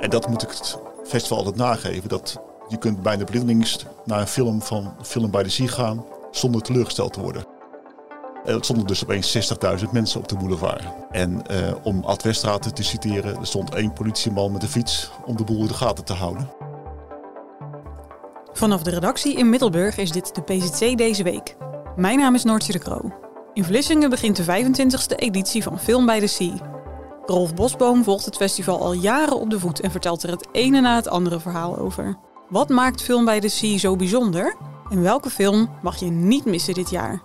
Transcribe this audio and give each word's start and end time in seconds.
En 0.00 0.10
dat 0.10 0.28
moet 0.28 0.42
ik 0.42 0.48
het 0.48 0.78
festival 1.04 1.38
altijd 1.38 1.56
nageven. 1.56 2.08
Dat 2.08 2.40
je 2.68 2.76
kunt 2.76 3.02
bijna 3.02 3.24
blindelings 3.24 3.86
naar 4.04 4.20
een 4.20 4.26
film 4.26 4.62
van 4.62 4.94
Film 5.02 5.30
by 5.30 5.42
the 5.42 5.50
Sea 5.50 5.66
gaan 5.66 6.04
zonder 6.30 6.62
teleurgesteld 6.62 7.12
te 7.12 7.20
worden. 7.20 7.44
Er 8.44 8.64
stonden 8.64 8.86
dus 8.86 9.02
opeens 9.02 9.52
60.000 9.84 9.90
mensen 9.92 10.20
op 10.20 10.28
de 10.28 10.36
boulevard. 10.36 10.84
En 11.10 11.46
eh, 11.46 11.72
om 11.82 12.04
Ad 12.04 12.18
te 12.74 12.82
citeren, 12.82 13.36
er 13.36 13.46
stond 13.46 13.74
één 13.74 13.92
politieman 13.92 14.52
met 14.52 14.62
een 14.62 14.68
fiets 14.68 15.10
om 15.24 15.36
de 15.36 15.44
boel 15.44 15.60
in 15.60 15.66
de 15.66 15.74
gaten 15.74 16.04
te 16.04 16.12
houden. 16.12 16.50
Vanaf 18.52 18.82
de 18.82 18.90
redactie 18.90 19.36
in 19.36 19.50
Middelburg 19.50 19.96
is 19.96 20.10
dit 20.10 20.34
de 20.34 20.42
PZC 20.42 20.96
deze 20.96 21.22
week. 21.22 21.56
Mijn 21.96 22.18
naam 22.18 22.34
is 22.34 22.44
Noortje 22.44 22.72
de 22.72 22.78
Kroo. 22.78 23.12
In 23.52 23.64
Vlissingen 23.64 24.10
begint 24.10 24.36
de 24.36 24.44
25e 24.44 25.16
editie 25.16 25.62
van 25.62 25.78
Film 25.78 26.06
by 26.06 26.20
the 26.20 26.26
Sea. 26.26 26.67
Rolf 27.28 27.54
Bosboom 27.54 28.04
volgt 28.04 28.24
het 28.24 28.36
festival 28.36 28.80
al 28.80 28.92
jaren 28.92 29.40
op 29.40 29.50
de 29.50 29.58
voet 29.58 29.80
en 29.80 29.90
vertelt 29.90 30.22
er 30.22 30.30
het 30.30 30.48
ene 30.52 30.80
na 30.80 30.94
het 30.96 31.08
andere 31.08 31.40
verhaal 31.40 31.78
over. 31.78 32.16
Wat 32.48 32.68
maakt 32.68 33.02
Film 33.02 33.24
by 33.24 33.38
the 33.38 33.48
Sea 33.48 33.78
zo 33.78 33.96
bijzonder? 33.96 34.56
En 34.90 35.02
welke 35.02 35.30
film 35.30 35.70
mag 35.82 35.96
je 35.96 36.06
niet 36.06 36.44
missen 36.44 36.74
dit 36.74 36.90
jaar? 36.90 37.22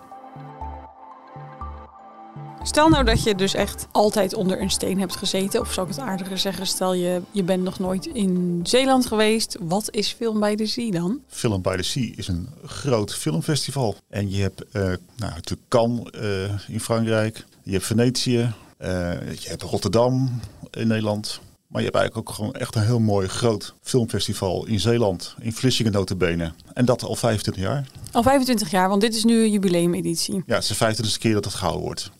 Stel 2.64 2.90
nou 2.90 3.04
dat 3.04 3.24
je 3.24 3.36
dus 3.36 3.54
echt 3.54 3.88
altijd 3.92 4.34
onder 4.34 4.62
een 4.62 4.70
steen 4.70 5.00
hebt 5.00 5.16
gezeten. 5.16 5.62
Of 5.62 5.74
zou 5.74 5.88
ik 5.88 5.96
het 5.96 6.04
aardiger 6.04 6.38
zeggen, 6.38 6.68
stel 6.68 6.94
je, 6.94 7.22
je 7.32 7.44
bent 7.44 7.64
nog 7.64 7.80
nooit 7.80 8.06
in 8.06 8.60
Zeeland 8.64 9.06
geweest. 9.06 9.58
Wat 9.60 9.88
is 9.92 10.12
Film 10.12 10.40
by 10.40 10.56
the 10.56 10.66
Sea 10.66 10.92
dan? 10.92 11.22
Film 11.28 11.62
by 11.62 11.76
the 11.76 11.84
Sea 11.84 12.12
is 12.16 12.28
een 12.28 12.50
groot 12.66 13.16
filmfestival. 13.16 13.96
En 14.10 14.30
je 14.32 14.42
hebt 14.42 14.64
uh, 14.74 14.82
nou, 14.84 14.98
natuurlijk 15.16 15.70
Cannes 15.70 16.08
uh, 16.16 16.68
in 16.68 16.80
Frankrijk. 16.80 17.46
Je 17.64 17.72
hebt 17.72 17.86
Venetië. 17.86 18.54
Uh, 18.82 18.88
je 19.34 19.50
hebt 19.50 19.62
Rotterdam 19.62 20.40
in 20.72 20.88
Nederland. 20.88 21.40
Maar 21.68 21.82
je 21.82 21.88
hebt 21.88 22.00
eigenlijk 22.00 22.30
ook 22.30 22.36
gewoon 22.36 22.54
echt 22.54 22.76
een 22.76 22.84
heel 22.84 23.00
mooi 23.00 23.28
groot 23.28 23.74
filmfestival 23.82 24.66
in 24.66 24.80
Zeeland. 24.80 25.36
In 25.40 25.54
Vlissingen 25.54 25.92
notabene. 25.92 26.54
En 26.74 26.86
dat 26.86 27.04
al 27.04 27.16
25 27.16 27.64
jaar. 27.64 27.88
Al 28.12 28.24
25 28.24 28.72
jaar, 28.72 28.90
want 28.90 29.02
dit 29.02 29.16
is 29.16 29.24
nu 29.24 29.44
een 29.44 29.52
jubileumeditie. 29.52 30.44
Ja, 30.46 30.56
het 30.56 30.70
is 30.70 30.78
de 30.78 30.96
25e 30.96 31.20
keer 31.20 31.34
dat 31.34 31.46
het 31.46 31.54
gehouden 31.54 31.84
wordt. 31.84 32.12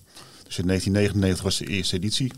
Dus 0.44 0.58
in 0.58 0.68
1999 0.68 1.44
was 1.44 1.58
de 1.58 1.66
eerste 1.66 1.96
editie. 1.96 2.32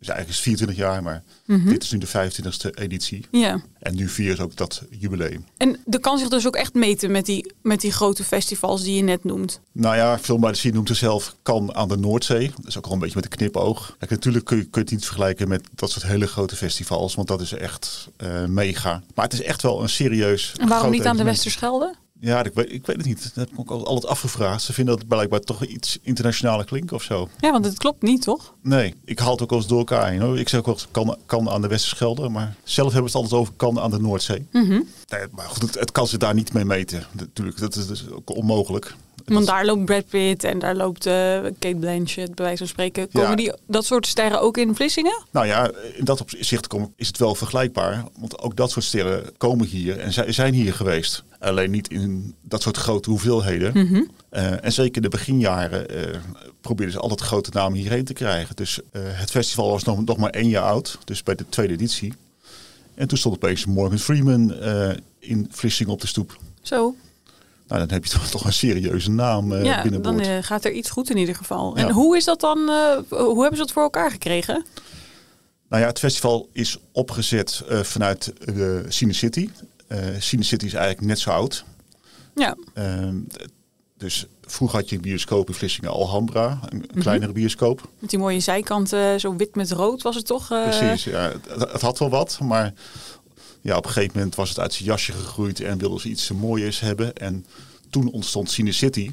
Dus 0.00 0.08
eigenlijk 0.08 0.38
is 0.38 0.40
24 0.44 0.76
jaar, 0.76 1.02
maar 1.02 1.22
mm 1.46 1.60
-hmm. 1.60 1.68
dit 1.68 1.82
is 1.82 1.90
nu 1.90 1.98
de 1.98 2.06
25e 2.06 2.70
editie. 2.74 3.26
Ja. 3.30 3.62
En 3.78 3.94
nu 3.94 4.08
vieren 4.08 4.36
ze 4.36 4.42
ook 4.42 4.56
dat 4.56 4.82
jubileum. 4.90 5.44
En 5.56 5.78
de 5.84 5.98
kan 5.98 6.18
zich 6.18 6.28
dus 6.28 6.46
ook 6.46 6.56
echt 6.56 6.74
meten 6.74 7.10
met 7.10 7.26
die, 7.26 7.52
met 7.62 7.80
die 7.80 7.92
grote 7.92 8.24
festivals 8.24 8.82
die 8.82 8.96
je 8.96 9.02
net 9.02 9.24
noemt. 9.24 9.60
Nou 9.72 9.96
ja, 9.96 10.18
Film 10.18 10.40
by 10.40 10.50
the 10.50 10.58
Sea 10.58 10.72
noemt 10.72 10.88
zichzelf 10.88 11.36
kan 11.42 11.74
aan 11.74 11.88
de 11.88 11.96
Noordzee. 11.96 12.50
Dat 12.56 12.66
is 12.66 12.78
ook 12.78 12.86
al 12.86 12.92
een 12.92 12.98
beetje 12.98 13.14
met 13.14 13.24
een 13.24 13.36
knipoog. 13.36 13.96
Kijk, 13.98 14.10
natuurlijk 14.10 14.44
kun 14.44 14.56
je, 14.56 14.62
kun 14.62 14.70
je 14.72 14.80
het 14.80 14.90
niet 14.90 15.04
vergelijken 15.04 15.48
met 15.48 15.68
dat 15.74 15.90
soort 15.90 16.06
hele 16.06 16.26
grote 16.26 16.56
festivals, 16.56 17.14
want 17.14 17.28
dat 17.28 17.40
is 17.40 17.52
echt 17.52 18.08
uh, 18.24 18.44
mega. 18.44 19.02
Maar 19.14 19.24
het 19.24 19.34
is 19.34 19.42
echt 19.42 19.62
wel 19.62 19.82
een 19.82 19.88
serieus. 19.88 20.54
En 20.58 20.68
waarom 20.68 20.90
niet 20.90 21.06
aan 21.06 21.16
de 21.16 21.24
Westerschelde? 21.24 21.94
Ja, 22.20 22.44
ik 22.44 22.54
weet, 22.54 22.72
ik 22.72 22.86
weet 22.86 22.96
het 22.96 23.06
niet. 23.06 23.22
Dat 23.22 23.34
heb 23.34 23.58
ik 23.58 23.58
ook 23.58 23.70
altijd 23.70 24.12
afgevraagd. 24.12 24.62
Ze 24.62 24.72
vinden 24.72 24.96
dat 24.96 25.08
blijkbaar 25.08 25.40
toch 25.40 25.64
iets 25.64 25.98
internationaler 26.02 26.64
klinkt 26.64 26.92
of 26.92 27.02
zo. 27.02 27.28
Ja, 27.38 27.50
want 27.50 27.64
het 27.64 27.78
klopt 27.78 28.02
niet, 28.02 28.22
toch? 28.22 28.54
Nee, 28.62 28.94
ik 29.04 29.18
haal 29.18 29.32
het 29.32 29.42
ook 29.42 29.50
wel 29.50 29.58
eens 29.58 29.68
door 29.68 29.78
elkaar 29.78 30.10
heen. 30.10 30.20
Hoor. 30.20 30.38
Ik 30.38 30.48
zeg 30.48 30.60
ook 30.60 30.66
wel 30.66 30.78
kan, 30.90 31.16
kan 31.26 31.50
aan 31.50 31.62
de 31.62 31.68
Westerschelde, 31.68 32.28
maar 32.28 32.54
zelf 32.64 32.92
hebben 32.92 33.10
ze 33.10 33.16
het 33.16 33.26
altijd 33.26 33.42
over 33.42 33.54
kan 33.56 33.80
aan 33.80 33.90
de 33.90 34.00
Noordzee. 34.00 34.46
Mm 34.52 34.66
-hmm. 34.66 34.88
nee, 35.08 35.26
maar 35.30 35.48
goed, 35.48 35.62
het, 35.62 35.74
het, 35.74 35.92
kan 35.92 36.06
ze 36.06 36.18
daar 36.18 36.34
niet 36.34 36.52
mee 36.52 36.64
meten. 36.64 37.06
Natuurlijk, 37.12 37.58
dat 37.58 37.76
is 37.76 37.86
dus 37.86 38.10
ook 38.10 38.36
onmogelijk. 38.36 38.94
Want 39.34 39.46
daar 39.46 39.64
loopt 39.64 39.84
Brad 39.84 40.08
Pitt 40.08 40.44
en 40.44 40.58
daar 40.58 40.76
loopt 40.76 41.06
uh, 41.06 41.12
Kate 41.58 41.76
Blanchett, 41.80 42.34
bij 42.34 42.44
wijze 42.44 42.58
van 42.58 42.66
spreken. 42.66 43.08
Komen 43.12 43.28
Ja. 43.30 43.36
die, 43.36 43.52
dat 43.66 43.84
soort 43.84 44.06
sterren 44.06 44.40
ook 44.40 44.56
in 44.56 44.74
Vlissingen? 44.74 45.24
Nou 45.30 45.46
ja, 45.46 45.70
in 45.94 46.04
dat 46.04 46.20
opzicht 46.20 46.66
is 46.96 47.06
het 47.06 47.18
wel 47.18 47.34
vergelijkbaar. 47.34 48.04
Want 48.18 48.38
ook 48.38 48.56
dat 48.56 48.70
soort 48.70 48.84
sterren 48.84 49.36
komen 49.36 49.66
hier 49.66 49.98
en 49.98 50.12
zij 50.12 50.32
zijn 50.32 50.54
hier 50.54 50.74
geweest. 50.74 51.24
Alleen 51.38 51.70
niet 51.70 51.88
in 51.88 52.34
dat 52.42 52.62
soort 52.62 52.76
grote 52.76 53.10
hoeveelheden. 53.10 53.72
Mhm. 53.86 54.02
Eh, 54.28 54.64
en 54.64 54.72
zeker 54.72 54.96
in 54.96 55.02
de 55.02 55.08
beginjaren 55.08 55.88
eh 55.88 56.18
probeerden 56.60 56.94
ze 56.94 57.00
altijd 57.00 57.20
grote 57.20 57.50
namen 57.52 57.78
hierheen 57.78 58.04
te 58.04 58.12
krijgen. 58.12 58.56
Dus 58.56 58.80
eh, 58.92 59.02
het 59.04 59.30
festival 59.30 59.70
was 59.70 59.84
nog, 59.84 60.04
nog 60.04 60.16
maar 60.16 60.30
één 60.30 60.48
jaar 60.48 60.64
oud, 60.64 60.98
dus 61.04 61.22
bij 61.22 61.34
de 61.34 61.44
tweede 61.48 61.72
editie. 61.72 62.12
En 62.94 63.08
toen 63.08 63.18
stond 63.18 63.34
opeens 63.34 63.66
Morgan 63.66 63.98
Freeman 63.98 64.54
eh, 64.54 64.90
in 65.18 65.48
Vlissingen 65.50 65.92
op 65.92 66.00
de 66.00 66.06
stoep. 66.06 66.38
Zo. 66.62 66.94
Nou, 67.70 67.82
dan 67.86 67.90
heb 67.90 68.04
je 68.04 68.10
toch, 68.10 68.26
toch 68.26 68.44
een 68.44 68.52
serieuze 68.52 69.10
naam 69.10 69.52
eh 69.52 69.64
ja, 69.64 69.82
binnenboord. 69.82 70.16
dan 70.16 70.26
eh, 70.26 70.42
gaat 70.42 70.64
er 70.64 70.72
iets 70.72 70.90
goed 70.90 71.10
in 71.10 71.16
ieder 71.16 71.34
geval. 71.34 71.76
En 71.76 71.90
hoe 71.90 72.16
is 72.16 72.24
dat 72.24 72.40
dan? 72.40 72.58
eh, 72.68 72.98
hoe 73.18 73.40
hebben 73.40 73.58
ze 73.58 73.64
dat 73.64 73.72
voor 73.72 73.82
elkaar 73.82 74.10
gekregen? 74.10 74.64
Nou 75.68 75.82
ja, 75.82 75.88
het 75.88 75.98
festival 75.98 76.48
is 76.52 76.78
opgezet 76.92 77.62
vanuit 77.68 78.32
de 78.44 78.84
Cine 78.88 79.12
City. 79.12 79.50
Eh 79.86 79.98
Cine 80.18 80.42
City 80.42 80.64
is 80.64 80.74
eigenlijk 80.74 81.06
net 81.06 81.18
zo 81.18 81.30
oud. 81.30 81.64
Ja, 82.34 82.56
Ehm, 82.74 83.16
dus 83.96 84.26
vroeger 84.46 84.78
had 84.78 84.88
je 84.88 84.96
een 84.96 85.02
bioscoop 85.02 85.48
in 85.48 85.54
Vlissingen, 85.54 85.90
Alhambra, 85.90 86.58
een, 86.68 86.84
een 86.94 87.00
kleinere 87.02 87.32
bioscoop. 87.32 87.88
met 87.98 88.10
die 88.10 88.18
mooie 88.18 88.40
zijkanten, 88.40 89.20
zo 89.20 89.36
wit 89.36 89.54
met 89.54 89.70
rood 89.70 90.02
was 90.02 90.16
het 90.16 90.26
toch? 90.26 90.48
Precies, 90.48 91.04
ja, 91.04 91.32
het, 91.48 91.72
het 91.72 91.80
had 91.80 91.98
wel 91.98 92.10
wat, 92.10 92.38
maar 92.42 92.72
ja, 93.60 93.76
op 93.76 93.84
een 93.84 93.90
gegeven 93.90 94.16
moment 94.16 94.34
was 94.34 94.48
het 94.48 94.58
uit 94.58 94.72
zijn 94.72 94.84
jasje 94.84 95.12
gegroeid 95.12 95.60
en 95.60 95.78
wilden 95.78 96.00
ze 96.00 96.08
iets 96.08 96.30
mooiers 96.30 96.80
hebben. 96.80 97.14
En 97.14 97.46
toen 97.90 98.10
ontstond 98.10 98.50
Cine 98.50 98.72
City, 98.72 99.12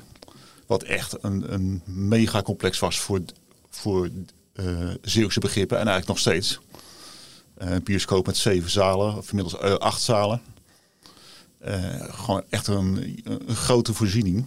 wat 0.66 0.84
echt 0.84 1.24
een, 1.24 1.53
een 1.53 1.81
megacomplex 1.85 2.80
was 2.80 3.00
voor, 3.00 3.22
voor 3.69 4.09
eh 4.53 4.90
Zeeuwse 5.02 5.40
begrippen 5.40 5.80
en 5.80 5.88
eigenlijk 5.88 6.07
nog 6.07 6.19
steeds. 6.19 6.59
Eh, 7.57 7.75
bioscoop 7.84 8.25
met 8.25 8.38
zeven 8.38 8.69
zalen, 8.69 9.18
of 9.18 9.30
inmiddels 9.30 9.62
eh, 9.62 9.74
acht 9.74 10.02
zalen. 10.02 10.41
Gewoon 12.09 12.44
echt 12.50 12.68
een, 12.68 13.22
een 13.24 13.56
grote 13.56 13.94
voorziening. 13.94 14.46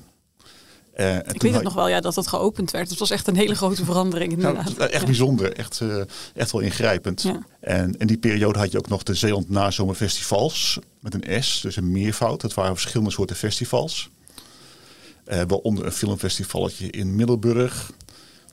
Eh, 1.01 1.17
Ik 1.17 1.25
weet 1.25 1.43
het 1.43 1.53
had- 1.53 1.63
nog 1.63 1.75
wel, 1.75 1.89
ja, 1.89 2.01
dat 2.01 2.15
het 2.15 2.27
geopend 2.27 2.71
werd. 2.71 2.91
Het 2.91 2.99
was 2.99 3.11
echt 3.11 3.27
een 3.29 3.37
hele 3.37 3.55
grote 3.55 3.85
verandering 3.85 4.37
nou, 4.37 4.49
inderdaad. 4.57 4.79
is 4.79 4.87
echt 4.93 5.01
Ja. 5.01 5.07
bijzonder, 5.07 5.53
echt, 5.53 5.81
eh, 5.81 6.01
echt 6.35 6.53
wel 6.53 6.61
ingrijpend. 6.61 7.23
Ja. 7.23 7.43
En 7.61 7.95
in 7.99 8.07
die 8.07 8.19
periode 8.19 8.59
had 8.59 8.73
je 8.73 8.79
ook 8.79 8.89
nog 8.89 9.03
de 9.03 9.15
Zeeland 9.15 9.49
Nazomerfestivals 9.51 10.79
met 11.01 11.15
een 11.15 11.43
S, 11.43 11.61
dus 11.61 11.77
een 11.77 11.93
meervoud. 11.93 12.41
Dat 12.41 12.55
waren 12.55 12.77
verschillende 12.77 13.13
soorten 13.13 13.37
festivals. 13.37 14.09
Eh 15.25 15.43
waaronder 15.47 15.85
een 15.87 15.93
filmfestivalletje 15.93 16.91
in 16.91 17.17
Middelburg. 17.17 17.91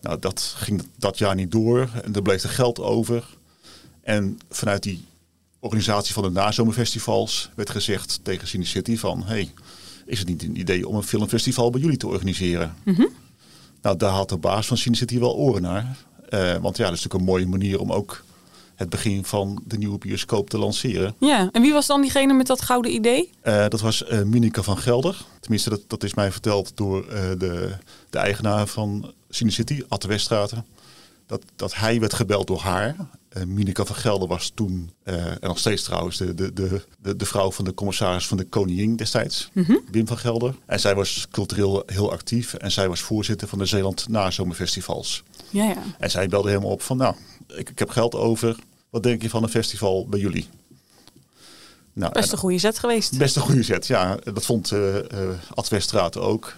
Nou, 0.01 0.19
dat 0.19 0.53
ging 0.57 0.83
dat 0.97 1.17
jaar 1.17 1.35
niet 1.35 1.51
door 1.51 1.89
en 2.03 2.15
er 2.15 2.21
bleef 2.21 2.43
er 2.43 2.49
geld 2.49 2.79
over. 2.79 3.23
En 4.01 4.39
vanuit 4.49 4.83
die 4.83 5.05
organisatie 5.59 6.13
van 6.13 6.23
de 6.23 6.29
nazomerfestivals 6.29 7.49
werd 7.55 7.69
gezegd 7.69 8.19
tegen 8.23 8.47
Cine 8.47 8.65
City 8.65 8.97
van... 8.97 9.23
Hey, 9.25 9.51
is 10.07 10.19
het 10.19 10.27
niet 10.27 10.43
een 10.43 10.59
idee 10.59 10.87
om 10.87 10.95
een 10.95 11.03
filmfestival 11.03 11.69
bij 11.69 11.81
jullie 11.81 11.97
te 11.97 12.07
organiseren? 12.07 12.75
Nou, 13.81 13.97
daar 13.97 14.11
had 14.11 14.29
de 14.29 14.37
baas 14.37 14.67
van 14.67 14.77
Cine 14.77 14.95
City 14.95 15.19
wel 15.19 15.35
oren 15.35 15.61
naar. 15.61 15.97
Eh, 16.29 16.55
want 16.55 16.77
ja, 16.77 16.83
dat 16.83 16.93
is 16.93 17.03
natuurlijk 17.03 17.13
een 17.13 17.23
mooie 17.23 17.47
manier 17.47 17.79
om 17.79 17.91
ook 17.91 18.23
het 18.75 18.89
begin 18.89 19.25
van 19.25 19.61
de 19.65 19.77
nieuwe 19.77 19.97
bioscoop 19.97 20.49
te 20.49 20.57
lanceren. 20.57 21.15
Ja, 21.19 21.49
en 21.51 21.61
wie 21.61 21.73
was 21.73 21.87
dan 21.87 22.01
diegene 22.01 22.33
met 22.33 22.47
dat 22.47 22.61
gouden 22.61 22.93
idee? 22.93 23.29
Eh, 23.41 23.67
dat 23.67 23.81
was 23.81 24.03
eh 24.03 24.23
Minika 24.23 24.61
van 24.61 24.77
Gelder. 24.77 25.25
Tenminste, 25.39 25.69
dat, 25.69 25.81
dat 25.87 26.03
is 26.03 26.13
mij 26.13 26.31
verteld 26.31 26.71
door 26.75 27.05
de, 27.37 27.75
de 28.09 28.17
eigenaar 28.17 28.67
van 28.67 29.13
Cine 29.29 29.51
City, 29.51 29.83
Atte 29.87 30.07
Weststraten. 30.07 30.65
Dat, 31.27 31.41
dat 31.55 31.75
hij 31.75 31.99
werd 31.99 32.13
gebeld 32.13 32.47
door 32.47 32.59
haar. 32.61 32.95
Minika 33.45 33.85
van 33.85 33.95
Gelder 33.95 34.27
was 34.27 34.51
toen, 34.55 34.91
eh, 35.03 35.25
en 35.25 35.37
nog 35.41 35.59
steeds 35.59 35.83
trouwens, 35.83 36.17
de, 36.17 36.33
de, 36.33 36.53
de, 36.53 37.15
de, 37.15 37.25
vrouw 37.25 37.51
van 37.51 37.65
de 37.65 37.73
commissaris 37.73 38.27
van 38.27 38.37
de 38.37 38.43
koningin 38.43 38.95
destijds, 38.95 39.49
Wim 39.91 40.07
van 40.07 40.17
Gelder. 40.17 40.55
En 40.65 40.79
zij 40.79 40.95
was 40.95 41.27
cultureel 41.31 41.83
heel 41.85 42.11
actief 42.11 42.53
en 42.53 42.71
zij 42.71 42.89
was 42.89 43.01
voorzitter 43.01 43.47
van 43.47 43.59
de 43.59 43.65
Zeeland 43.65 44.07
Nazomerfestivals. 44.07 45.23
Ja, 45.49 45.63
ja. 45.63 45.83
En 45.99 46.11
zij 46.11 46.27
belde 46.27 46.49
helemaal 46.49 46.71
op 46.71 46.81
van, 46.81 46.97
nou, 46.97 47.15
ik, 47.47 47.69
ik 47.69 47.79
heb 47.79 47.89
geld 47.89 48.15
over. 48.15 48.55
Wat 48.89 49.03
denk 49.03 49.21
je 49.21 49.29
van 49.29 49.43
een 49.43 49.49
festival 49.49 50.07
bij 50.07 50.19
jullie? 50.19 50.47
Nou, 51.93 52.11
Best 52.11 52.27
en- 52.27 52.33
een 52.33 52.39
goede 52.39 52.57
zet 52.57 52.79
geweest. 52.79 53.17
Best 53.17 53.35
een 53.35 53.41
goede 53.41 53.63
zet, 53.63 53.87
ja. 53.87 54.15
Dat 54.15 54.45
vond 54.45 54.71
eh 54.71 54.95
Ad 55.53 55.69
Weststraat 55.69 56.17
ook. 56.17 56.55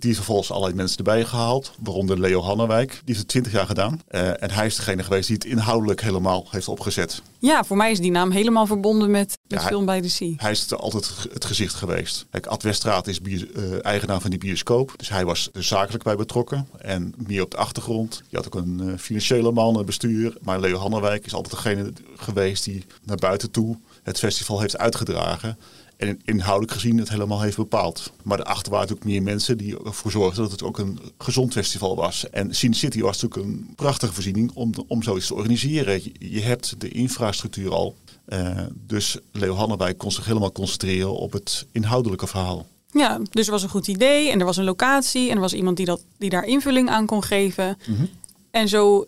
Die 0.00 0.08
heeft 0.08 0.16
vervolgens 0.16 0.50
allerlei 0.50 0.74
mensen 0.74 0.98
erbij 0.98 1.24
gehaald. 1.24 1.72
Waaronder 1.78 2.20
Leo 2.20 2.40
Hannewijk. 2.40 2.90
Die 2.90 3.00
heeft 3.04 3.18
het 3.18 3.28
20 3.28 3.52
jaar 3.52 3.66
gedaan. 3.66 4.00
Eh, 4.08 4.42
en 4.42 4.50
hij 4.50 4.66
is 4.66 4.76
degene 4.76 5.02
geweest 5.02 5.26
die 5.26 5.36
het 5.36 5.44
inhoudelijk 5.44 6.00
helemaal 6.00 6.46
heeft 6.50 6.68
opgezet. 6.68 7.22
Ja, 7.38 7.64
voor 7.64 7.76
mij 7.76 7.90
is 7.90 8.00
die 8.00 8.10
naam 8.10 8.30
helemaal 8.30 8.66
verbonden 8.66 9.10
met, 9.10 9.38
met 9.48 9.60
Ja, 9.60 9.66
Film 9.66 9.86
by 9.86 10.00
the 10.00 10.10
Sea. 10.10 10.32
Hij 10.36 10.50
is 10.50 10.74
altijd 10.74 11.10
het 11.32 11.44
gezicht 11.44 11.74
geweest. 11.74 12.26
Kijk, 12.30 12.46
Ad 12.46 12.62
Weststraat 12.62 13.06
is 13.06 13.20
eh, 13.20 13.84
eigenaar 13.84 14.20
van 14.20 14.30
die 14.30 14.38
bioscoop. 14.38 14.94
Dus 14.96 15.08
hij 15.08 15.24
was 15.24 15.48
er 15.52 15.64
zakelijk 15.64 16.04
bij 16.04 16.16
betrokken. 16.16 16.68
En 16.78 17.14
meer 17.26 17.42
op 17.42 17.50
de 17.50 17.56
achtergrond. 17.56 18.22
Je 18.28 18.36
had 18.36 18.46
ook 18.46 18.54
een 18.54 18.80
eh, 18.80 18.98
financiële 18.98 19.52
man, 19.52 19.78
een 19.78 19.84
bestuur. 19.84 20.36
Maar 20.42 20.60
Leo 20.60 20.78
Hannewijk 20.78 21.26
is 21.26 21.34
altijd 21.34 21.54
degene 21.54 21.92
geweest 22.16 22.64
die 22.64 22.84
naar 23.04 23.16
buiten 23.16 23.50
toe 23.50 23.78
het 24.02 24.18
festival 24.18 24.60
heeft 24.60 24.78
uitgedragen. 24.78 25.58
En 26.00 26.20
inhoudelijk 26.24 26.72
gezien 26.72 26.98
het 26.98 27.08
helemaal 27.08 27.40
heeft 27.40 27.56
bepaald. 27.56 28.12
Maar 28.22 28.36
daarachter 28.36 28.72
waren 28.72 28.88
natuurlijk 28.88 29.10
meer 29.10 29.22
mensen 29.22 29.58
die 29.58 29.84
ervoor 29.84 30.10
zorgden 30.10 30.42
dat 30.42 30.50
het 30.50 30.62
ook 30.62 30.78
een 30.78 30.98
gezond 31.18 31.52
festival 31.52 31.96
was. 31.96 32.30
En 32.30 32.54
Sin 32.54 32.74
City 32.74 33.00
was 33.00 33.22
natuurlijk 33.22 33.50
een 33.50 33.72
prachtige 33.76 34.12
voorziening 34.12 34.50
om, 34.54 34.72
om 34.86 35.02
zoiets 35.02 35.26
te 35.26 35.34
organiseren. 35.34 36.02
Je, 36.02 36.12
je 36.18 36.40
hebt 36.40 36.80
de 36.80 36.88
infrastructuur 36.88 37.72
al. 37.72 37.94
Uh, 38.28 38.58
dus 38.86 39.18
Leo 39.32 39.54
Hannewijk 39.54 39.98
kon 39.98 40.12
zich 40.12 40.24
helemaal 40.24 40.52
concentreren 40.52 41.16
op 41.16 41.32
het 41.32 41.66
inhoudelijke 41.72 42.26
verhaal. 42.26 42.66
Ja, 42.92 43.20
dus 43.30 43.46
er 43.46 43.52
was 43.52 43.62
een 43.62 43.68
goed 43.68 43.88
idee 43.88 44.30
en 44.30 44.38
er 44.38 44.46
was 44.46 44.56
een 44.56 44.64
locatie 44.64 45.28
en 45.28 45.34
er 45.34 45.40
was 45.40 45.54
iemand 45.54 45.76
die, 45.76 45.86
dat, 45.86 46.02
die 46.18 46.30
daar 46.30 46.44
invulling 46.44 46.88
aan 46.88 47.06
kon 47.06 47.22
geven. 47.22 47.78
Mhm. 47.86 48.04
En 48.50 48.68
zo 48.68 49.06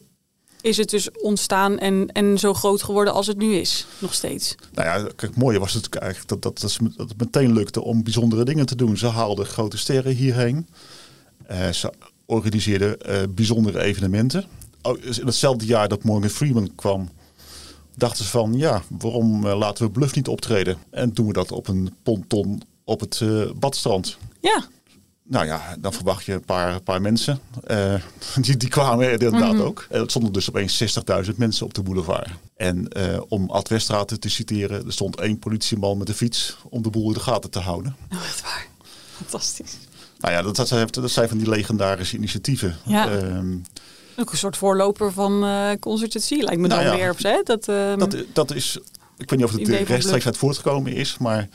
is 0.62 0.76
het 0.76 0.90
dus 0.90 1.10
ontstaan 1.10 1.78
en, 1.78 2.08
en 2.12 2.38
zo 2.38 2.54
groot 2.54 2.82
geworden 2.82 3.12
als 3.12 3.26
het 3.26 3.36
nu 3.36 3.54
is, 3.54 3.86
nog 3.98 4.14
steeds. 4.14 4.54
Nou 4.72 4.88
ja, 4.88 5.08
kijk, 5.16 5.36
mooie 5.36 5.58
was 5.58 5.72
het 5.72 5.94
eigenlijk 5.94 6.28
dat, 6.28 6.42
dat, 6.42 6.60
dat, 6.60 6.78
dat 6.96 7.08
het 7.08 7.18
meteen 7.18 7.52
lukte 7.52 7.82
om 7.82 8.02
bijzondere 8.02 8.44
dingen 8.44 8.66
te 8.66 8.76
doen. 8.76 8.96
Ze 8.96 9.06
haalden 9.06 9.46
grote 9.46 9.78
sterren 9.78 10.14
hierheen. 10.14 10.68
Uh, 11.50 11.68
ze 11.68 11.92
organiseerden 12.26 12.96
uh, 13.06 13.16
bijzondere 13.30 13.80
evenementen. 13.80 14.44
Oh, 14.82 14.98
in 14.98 15.26
hetzelfde 15.26 15.66
jaar 15.66 15.88
dat 15.88 16.04
Morgan 16.04 16.30
Freeman 16.30 16.74
kwam, 16.74 17.08
dachten 17.96 18.24
ze 18.24 18.30
van 18.30 18.54
ja, 18.56 18.82
waarom 18.88 19.46
uh, 19.46 19.58
laten 19.58 19.84
we 19.84 19.90
Bluff 19.90 20.14
niet 20.14 20.28
optreden? 20.28 20.76
En 20.90 21.12
doen 21.12 21.26
we 21.26 21.32
dat 21.32 21.52
op 21.52 21.68
een 21.68 21.94
ponton 22.02 22.62
op 22.84 23.00
het 23.00 23.22
badstrand. 23.56 24.16
Ja. 24.40 24.66
Nou 25.24 25.46
ja, 25.46 25.76
dan 25.78 25.92
verwacht 25.92 26.24
je 26.24 26.32
een 26.32 26.44
paar, 26.44 26.80
paar 26.80 27.00
mensen. 27.00 27.40
Uh, 27.70 27.94
die, 28.40 28.56
die 28.56 28.68
kwamen 28.68 29.06
er 29.06 29.12
inderdaad 29.12 29.52
Mhm. 29.52 29.62
ook. 29.62 29.86
Het 29.90 30.10
stonden 30.10 30.32
dus 30.32 30.48
opeens 30.48 30.96
60.000 31.24 31.36
mensen 31.36 31.66
op 31.66 31.74
de 31.74 31.82
boulevard. 31.82 32.28
En 32.56 32.88
uh, 32.96 33.20
om 33.28 33.50
Ad 33.50 33.68
Westraat 33.68 34.20
te 34.20 34.28
citeren, 34.28 34.86
er 34.86 34.92
stond 34.92 35.20
één 35.20 35.38
politieman 35.38 35.98
met 35.98 36.08
een 36.08 36.14
fiets 36.14 36.56
om 36.68 36.82
de 36.82 36.90
boel 36.90 37.06
in 37.08 37.12
de 37.14 37.20
gaten 37.20 37.50
te 37.50 37.58
houden. 37.58 37.96
Oh, 38.12 38.18
echt 38.24 38.42
waar. 38.42 38.66
Fantastisch. 39.16 39.72
Nou 40.18 40.34
ja, 40.34 40.42
dat, 40.42 40.56
dat, 40.56 40.68
zijn, 40.68 40.88
dat 40.90 41.10
zijn 41.10 41.28
van 41.28 41.38
die 41.38 41.48
legendarische 41.48 42.16
initiatieven. 42.16 42.76
Ja. 42.84 43.10
Ehm, 43.10 43.56
Ook 44.16 44.32
een 44.32 44.38
soort 44.38 44.56
voorloper 44.56 45.12
van 45.12 45.32
uh, 45.32 45.40
lijkt 45.40 45.80
me 46.58 46.68
dan 46.68 46.68
Nou 46.68 46.82
ja. 46.84 46.94
weer. 46.94 47.14
Hè? 47.18 47.40
Dat, 47.44 47.68
ehm, 47.68 47.98
dat, 47.98 48.16
dat 48.32 48.54
is, 48.54 48.78
ik 49.18 49.30
weet 49.30 49.38
niet 49.38 49.48
of 49.48 49.52
het 49.52 49.88
rechtstreeks 49.88 50.26
uit 50.26 50.36
voortgekomen 50.36 50.92
is, 50.92 51.18
maar 51.18 51.48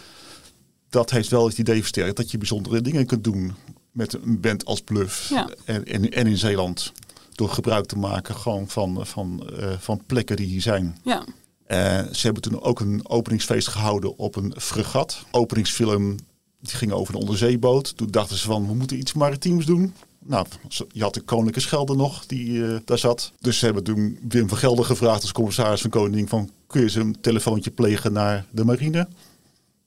dat 0.89 1.09
heeft 1.11 1.29
wel 1.29 1.47
het 1.47 1.57
idee 1.57 1.79
versterkt 1.79 2.17
dat 2.17 2.31
je 2.31 2.37
bijzondere 2.37 2.81
dingen 2.81 3.05
kunt 3.05 3.23
doen 3.23 3.53
met 3.91 4.13
een 4.13 4.39
band 4.39 4.65
als 4.65 4.81
Bluff 4.81 5.29
Ja. 5.29 5.49
en, 5.65 5.85
en, 5.85 6.11
en 6.11 6.27
in 6.27 6.37
Zeeland. 6.37 6.91
Door 7.35 7.49
gebruik 7.49 7.85
te 7.85 7.97
maken 7.97 8.35
gewoon 8.35 8.67
van, 8.67 9.05
van, 9.05 9.49
eh, 9.57 9.71
van 9.79 10.01
plekken 10.05 10.35
die 10.35 10.47
hier 10.47 10.61
zijn. 10.61 10.97
ja. 11.03 11.23
Eh, 11.65 11.77
ze 12.11 12.21
hebben 12.21 12.41
toen 12.41 12.61
ook 12.61 12.79
een 12.79 13.09
openingsfeest 13.09 13.67
gehouden 13.67 14.17
op 14.17 14.35
een 14.35 14.53
fregat. 14.57 15.25
Openingsfilm 15.31 16.15
die 16.59 16.75
ging 16.75 16.91
over 16.91 17.13
een 17.15 17.19
onderzeeboot. 17.21 17.97
Toen 17.97 18.07
dachten 18.11 18.37
ze 18.37 18.45
van 18.45 18.67
we 18.67 18.73
moeten 18.73 18.97
iets 18.97 19.13
maritiems 19.13 19.65
doen. 19.65 19.93
Nou, 20.25 20.45
je 20.91 21.01
had 21.03 21.13
de 21.13 21.21
Koninklijke 21.21 21.59
Schelde 21.59 21.95
nog 21.95 22.25
die 22.25 22.65
eh, 22.65 22.79
daar 22.85 22.97
zat. 22.97 23.31
Dus 23.39 23.59
ze 23.59 23.65
hebben 23.65 23.83
toen 23.83 24.19
Wim 24.27 24.49
van 24.49 24.57
Gelder 24.57 24.85
gevraagd 24.85 25.21
als 25.21 25.31
commissaris 25.31 25.81
van 25.81 25.89
Koning 25.89 26.29
van 26.29 26.49
kun 26.67 26.81
je 26.81 26.89
ze 26.89 26.99
een 26.99 27.17
telefoontje 27.21 27.71
plegen 27.71 28.13
naar 28.13 28.45
de 28.51 28.65
marine? 28.65 29.07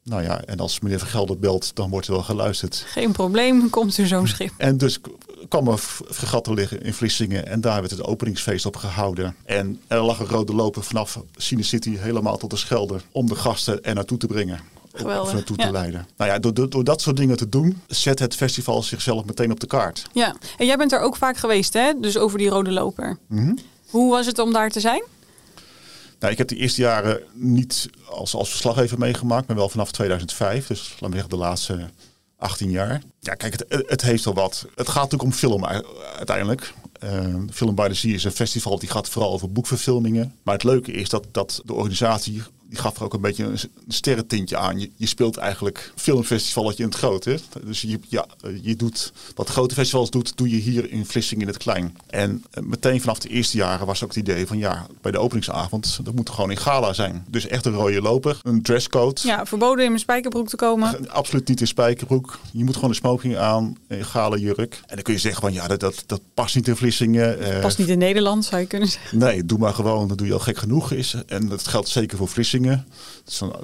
Nou 0.02 0.23
ja, 0.23 0.44
en 0.44 0.61
als 0.61 0.81
meneer 0.81 0.99
van 0.99 1.08
Gelder 1.08 1.38
belt, 1.38 1.76
dan 1.76 1.91
wordt 1.91 2.06
er 2.06 2.12
wel 2.12 2.23
geluisterd. 2.23 2.85
Geen 2.87 3.12
probleem, 3.12 3.70
komt 3.70 3.97
er 3.97 4.06
zo'n 4.06 4.26
schip. 4.26 4.52
En 4.56 4.79
dus 4.79 5.00
kwam 5.49 5.69
er 5.69 5.81
te 6.43 6.55
liggen 6.55 6.82
in 6.82 6.94
Vlissingen 6.94 7.47
en 7.47 7.61
daar 7.61 7.81
werd 7.81 7.91
het 7.91 8.05
openingsfeest 8.05 8.67
op 8.67 8.76
gehouden. 8.76 9.37
En 9.44 9.81
er 9.87 10.02
lag 10.02 10.19
een 10.19 10.26
rode 10.26 10.55
loper 10.55 10.82
vanaf 10.82 11.20
Cine 11.37 11.62
City 11.62 11.97
helemaal 11.97 12.37
tot 12.37 12.50
de 12.50 12.56
Schelde 12.56 13.00
om 13.12 13.26
de 13.26 13.35
gasten 13.35 13.82
er 13.85 13.94
naartoe 13.94 14.19
te 14.19 14.26
brengen. 14.26 14.61
Geweldig, 14.93 15.29
Of 15.29 15.32
naartoe 15.32 15.56
ja. 15.58 15.67
te 15.67 15.73
leiden. 15.73 16.06
Nou 16.17 16.31
ja, 16.31 16.38
door, 16.38 16.55
door, 16.55 16.70
door 16.70 16.85
dat 16.85 17.00
soort 17.00 17.17
dingen 17.17 17.37
te 17.37 17.49
doen, 17.49 17.82
zet 17.87 18.19
het 18.19 18.35
festival 18.35 18.82
zichzelf 18.82 19.25
meteen 19.25 19.50
op 19.50 19.61
de 19.61 19.67
kaart. 19.67 20.06
Ja, 20.12 20.35
en 20.58 20.67
jij 20.67 20.76
bent 20.76 20.93
er 20.93 21.00
ook 21.00 21.17
vaak 21.17 21.37
geweest, 21.37 21.73
hè? 21.73 21.93
Dus 22.00 22.17
over 22.17 22.38
die 22.38 22.49
rode 22.49 22.70
loper. 22.70 23.19
Mhm. 23.26 23.55
Hoe 23.91 24.11
was 24.11 24.26
het 24.26 24.38
om 24.38 24.52
daar 24.52 24.70
te 24.70 24.81
zijn? 24.81 25.02
Nou, 26.21 26.33
ik 26.33 26.39
heb 26.39 26.49
de 26.49 26.57
eerste 26.57 26.81
jaren 26.81 27.21
niet 27.33 27.91
als, 28.07 28.35
als 28.35 28.51
verslaggever 28.51 28.99
meegemaakt, 28.99 29.47
maar 29.47 29.57
wel 29.57 29.69
vanaf 29.69 29.93
2005. 29.93 30.67
Dus 30.67 30.89
laten 30.91 31.07
we 31.07 31.13
zeggen 31.13 31.31
de 31.31 31.37
laatste 31.37 31.91
18 32.37 32.71
jaar. 32.71 33.03
Ja, 33.21 33.35
kijk, 33.35 33.53
het, 33.53 33.85
het 33.89 34.03
heeft 34.03 34.25
wel 34.25 34.35
wat. 34.35 34.67
Het 34.75 34.89
gaat 34.89 35.11
natuurlijk 35.11 35.23
om 35.23 35.33
film 35.33 35.65
uiteindelijk. 36.17 36.75
Eh, 37.01 37.35
film 37.53 37.75
by 37.75 37.89
the 37.89 37.95
Sea 37.95 38.15
is 38.15 38.25
een 38.25 38.33
festival 38.33 38.79
die 38.79 38.89
gaat 38.89 39.09
vooral 39.09 39.33
over 39.33 39.53
boekverfilmingen. 39.53 40.35
Maar 40.43 40.55
het 40.55 40.65
leuke 40.65 40.93
is 40.93 41.09
dat, 41.09 41.27
dat 41.31 41.63
de 41.65 41.73
organisatie, 41.73 42.43
die 42.71 42.79
gaf 42.79 42.97
er 42.97 43.05
ook 43.05 43.15
een 43.15 43.21
beetje 43.21 43.45
een, 43.45 43.59
sterrentintje 43.89 44.57
aan. 44.57 44.81
Je, 44.81 44.91
je 44.97 45.07
speelt 45.07 45.37
eigenlijk 45.37 45.93
filmfestivalletje 45.97 46.83
in 46.83 46.89
het 46.89 46.99
groot. 46.99 47.25
Hè? 47.25 47.35
Dus 47.65 47.81
je, 47.81 47.99
ja, 48.09 48.27
je 48.63 48.77
doet 48.77 49.13
wat 49.35 49.49
grote 49.49 49.75
festivals 49.75 50.11
doet, 50.11 50.37
doe 50.37 50.51
je 50.51 50.57
hier 50.57 50.91
in 50.91 51.07
Vlissingen 51.07 51.47
in 51.47 51.53
het 51.53 51.63
klein. 51.63 51.97
En 52.07 52.45
eh, 52.51 52.63
meteen 52.63 53.01
vanaf 53.01 53.19
de 53.19 53.29
eerste 53.29 53.57
jaren 53.57 53.87
was 53.87 54.03
ook 54.03 54.09
het 54.09 54.19
idee 54.19 54.47
van 54.47 54.59
ja, 54.59 54.87
bij 55.01 55.13
de 55.13 55.19
openingsavond, 55.19 56.01
dat 56.03 56.15
moet 56.15 56.31
gewoon 56.31 56.51
in 56.51 56.57
gala 56.57 56.93
zijn. 56.93 57.25
Dus 57.29 57.47
echt 57.47 57.67
een 57.67 57.73
rode 57.73 58.03
loper, 58.03 58.39
een 58.43 58.63
dresscode. 58.63 59.21
Ja, 59.25 59.47
verboden 59.47 59.85
in 59.85 59.91
mijn 59.91 60.01
spijkerbroek 60.01 60.49
te 60.49 60.57
komen. 60.57 61.11
Absoluut 61.11 61.49
niet 61.49 61.61
in 61.61 61.67
spijkerbroek. 61.67 62.39
Je 62.53 62.65
moet 62.65 62.75
gewoon 62.75 62.91
een 62.91 62.97
smoking 62.97 63.37
aan, 63.37 63.77
een 63.89 64.05
gale 64.05 64.41
jurk. 64.41 64.81
En 64.87 64.95
dan 64.95 65.03
kun 65.03 65.15
je 65.15 65.21
zeggen 65.21 65.41
van 65.41 65.53
ja, 65.53 65.69
dat, 65.69 65.81
dat, 65.81 66.03
dat 66.07 66.21
past 66.35 66.55
niet 66.55 66.69
in 66.69 66.77
Vlissingen. 66.77 67.41
Eh, 67.41 67.61
Past 67.61 67.79
niet 67.79 67.89
in 67.89 67.99
Nederland, 67.99 68.45
zou 68.45 68.61
je 68.61 68.67
kunnen 68.67 68.89
zeggen. 68.89 69.19
Nee, 69.19 69.45
doe 69.45 69.59
maar 69.59 69.75
gewoon. 69.75 70.09
Dat 70.09 70.19
doe 70.19 70.27
je 70.27 70.33
al 70.33 70.39
gek 70.39 70.59
genoeg 70.59 70.93
is. 70.93 71.15
En 71.27 71.49
dat 71.49 71.69
geldt 71.69 71.89
zeker 71.89 72.17
voor 72.19 72.29
Vlissingen. 72.29 72.60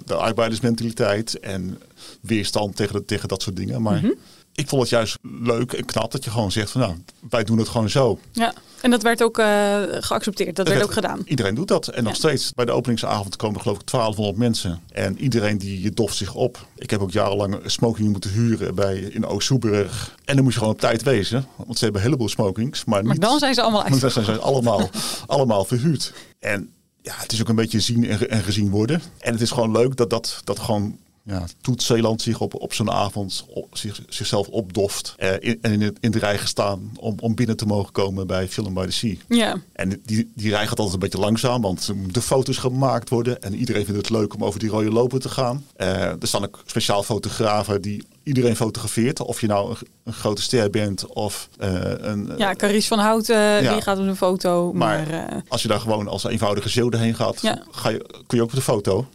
De 0.05 0.15
arbeidersmentaliteit 0.15 1.39
en 1.41 1.79
weerstand 2.21 2.77
tegen, 2.77 3.05
tegen 3.05 3.29
dat 3.29 3.43
soort 3.43 3.57
dingen. 3.57 3.83
Maar 3.83 3.97
Mhm. 3.97 4.11
ik 4.55 4.69
vond 4.69 4.81
het 4.83 4.91
juist 4.91 5.19
leuk 5.23 5.73
en 5.73 5.85
knap 5.85 6.13
dat 6.13 6.25
je 6.25 6.31
gewoon 6.31 6.53
zegt 6.53 6.71
van 6.71 6.81
nou, 6.81 6.95
wij 7.31 7.45
doen 7.45 7.59
het 7.59 7.69
gewoon 7.69 7.91
zo. 7.91 8.19
Ja, 8.33 8.55
en 8.81 8.91
dat 8.91 9.03
werd 9.03 9.23
ook 9.23 9.39
eh, 9.39 9.83
geaccepteerd. 9.89 10.57
Dat 10.57 10.69
werd 10.69 10.83
ook 10.83 10.93
gedaan. 10.93 11.21
Iedereen 11.25 11.55
doet 11.55 11.69
dat. 11.69 11.89
En 11.89 12.05
nog 12.05 12.15
steeds, 12.15 12.53
bij 12.55 12.65
de 12.65 12.73
openingsavond 12.73 13.37
komen 13.37 13.61
geloof 13.61 13.79
ik 13.79 13.87
1200 13.87 14.39
mensen. 14.39 14.81
En 14.93 15.19
iedereen 15.19 15.59
die 15.59 15.81
je 15.83 15.91
doft 15.91 16.17
zich 16.17 16.35
op. 16.35 16.67
Ik 16.77 16.91
heb 16.91 17.01
ook 17.01 17.11
jarenlang 17.13 17.59
smoking 17.65 18.09
moeten 18.11 18.31
huren 18.31 18.75
bij, 18.75 18.99
in 18.99 19.27
Oost-Soeberg. 19.27 20.15
En 20.25 20.35
dan 20.35 20.43
moest 20.45 20.55
je 20.55 20.61
gewoon 20.61 20.75
op 20.75 20.81
tijd 20.81 21.03
wezen. 21.03 21.47
Want 21.57 21.79
ze 21.79 21.85
hebben 21.85 22.01
een 22.03 22.07
heleboel 22.07 22.29
smokings. 22.29 22.85
Maar, 22.85 23.03
Maar 23.05 23.13
niet, 23.13 23.23
dan 23.23 23.39
zijn 23.39 23.55
ze 23.55 23.63
allemaal 23.63 23.83
uit. 23.83 24.01
dan 24.01 24.11
zijn 24.11 24.25
ze 24.25 24.39
allemaal, 24.39 24.91
allemaal 25.27 25.65
verhuurd. 25.65 26.13
En 26.39 26.71
ja, 27.07 27.13
het 27.17 27.33
is 27.33 27.41
ook 27.41 27.49
een 27.49 27.55
beetje 27.55 27.81
zien 27.81 28.05
en, 28.07 28.19
ge- 28.19 28.27
en 28.27 28.43
gezien 28.43 28.71
worden. 28.71 29.03
En 29.19 29.33
het 29.33 29.41
is 29.41 29.51
gewoon 29.51 29.71
leuk 29.73 29.97
dat 29.97 30.11
dat, 30.11 30.41
dat 30.45 30.59
gewoon 30.59 30.97
ja, 31.23 31.45
Toet 31.61 31.83
Zeeland 31.83 32.23
zich 32.23 32.41
op, 32.41 32.55
op 32.55 32.75
zo'n 32.75 32.91
avond 32.91 33.45
op, 33.49 33.77
zich, 33.77 34.03
zichzelf 34.09 34.49
opdoft. 34.49 35.15
eh, 35.17 35.33
in, 35.39 35.59
en 35.61 35.73
in, 35.73 35.79
de- 35.79 35.93
in 36.01 36.11
de 36.11 36.19
rij 36.19 36.39
gestaan 36.39 36.91
om, 37.01 37.15
om 37.21 37.35
binnen 37.35 37.57
te 37.57 37.67
mogen 37.67 37.93
komen 37.93 38.27
bij 38.27 38.49
Film 38.49 38.75
by 38.75 38.85
the 38.87 38.93
Sea. 38.93 39.15
Ja, 39.29 39.57
En 39.73 40.01
die, 40.05 40.31
die 40.35 40.51
rij 40.51 40.67
gaat 40.67 40.79
altijd 40.79 40.95
een 40.95 41.09
beetje 41.09 41.19
langzaam, 41.25 41.63
want 41.63 41.89
er 41.89 41.97
moeten 41.97 42.23
foto's 42.23 42.57
gemaakt 42.59 43.09
worden. 43.09 43.43
En 43.43 43.55
iedereen 43.55 43.85
vindt 43.85 44.01
het 44.01 44.11
leuk 44.11 44.35
om 44.35 44.45
over 44.45 44.61
die 44.61 44.69
rode 44.69 44.91
loper 44.91 45.21
te 45.21 45.29
gaan. 45.29 45.65
Eh, 45.77 46.03
er 46.05 46.17
staan 46.29 46.45
ook 46.45 46.63
speciaal 46.67 47.03
fotografen 47.03 47.83
die 47.83 48.05
iedereen 48.27 48.57
fotografeert. 48.57 49.21
Of 49.21 49.41
je 49.41 49.47
nou 49.47 49.71
een, 49.71 49.77
een 50.05 50.13
grote 50.13 50.43
ster 50.43 50.71
bent 50.71 51.07
of 51.07 51.49
eh, 51.59 51.71
een... 51.97 52.33
ja 52.37 52.55
Carice 52.55 52.89
van 52.89 52.99
Houten, 52.99 53.37
Ja. 53.63 53.73
die 53.73 53.83
gaat 53.83 53.99
op 53.99 54.05
de 54.07 54.17
foto. 54.17 54.73
Maar, 54.73 55.07
Maar 55.09 55.29
eh, 55.29 55.39
als 55.49 55.63
je 55.63 55.69
daar 55.69 55.81
gewoon 55.81 56.09
als 56.09 56.25
eenvoudige 56.25 56.69
zeeuw 56.69 56.91
heen 56.91 57.15
gaat, 57.15 57.41
Ja. 57.43 57.63
ga 57.71 57.89
je, 57.89 58.07
kun 58.27 58.37
je 58.39 58.43
ook 58.43 58.49
op 58.49 58.55
de 58.55 58.61
foto. 58.63 59.07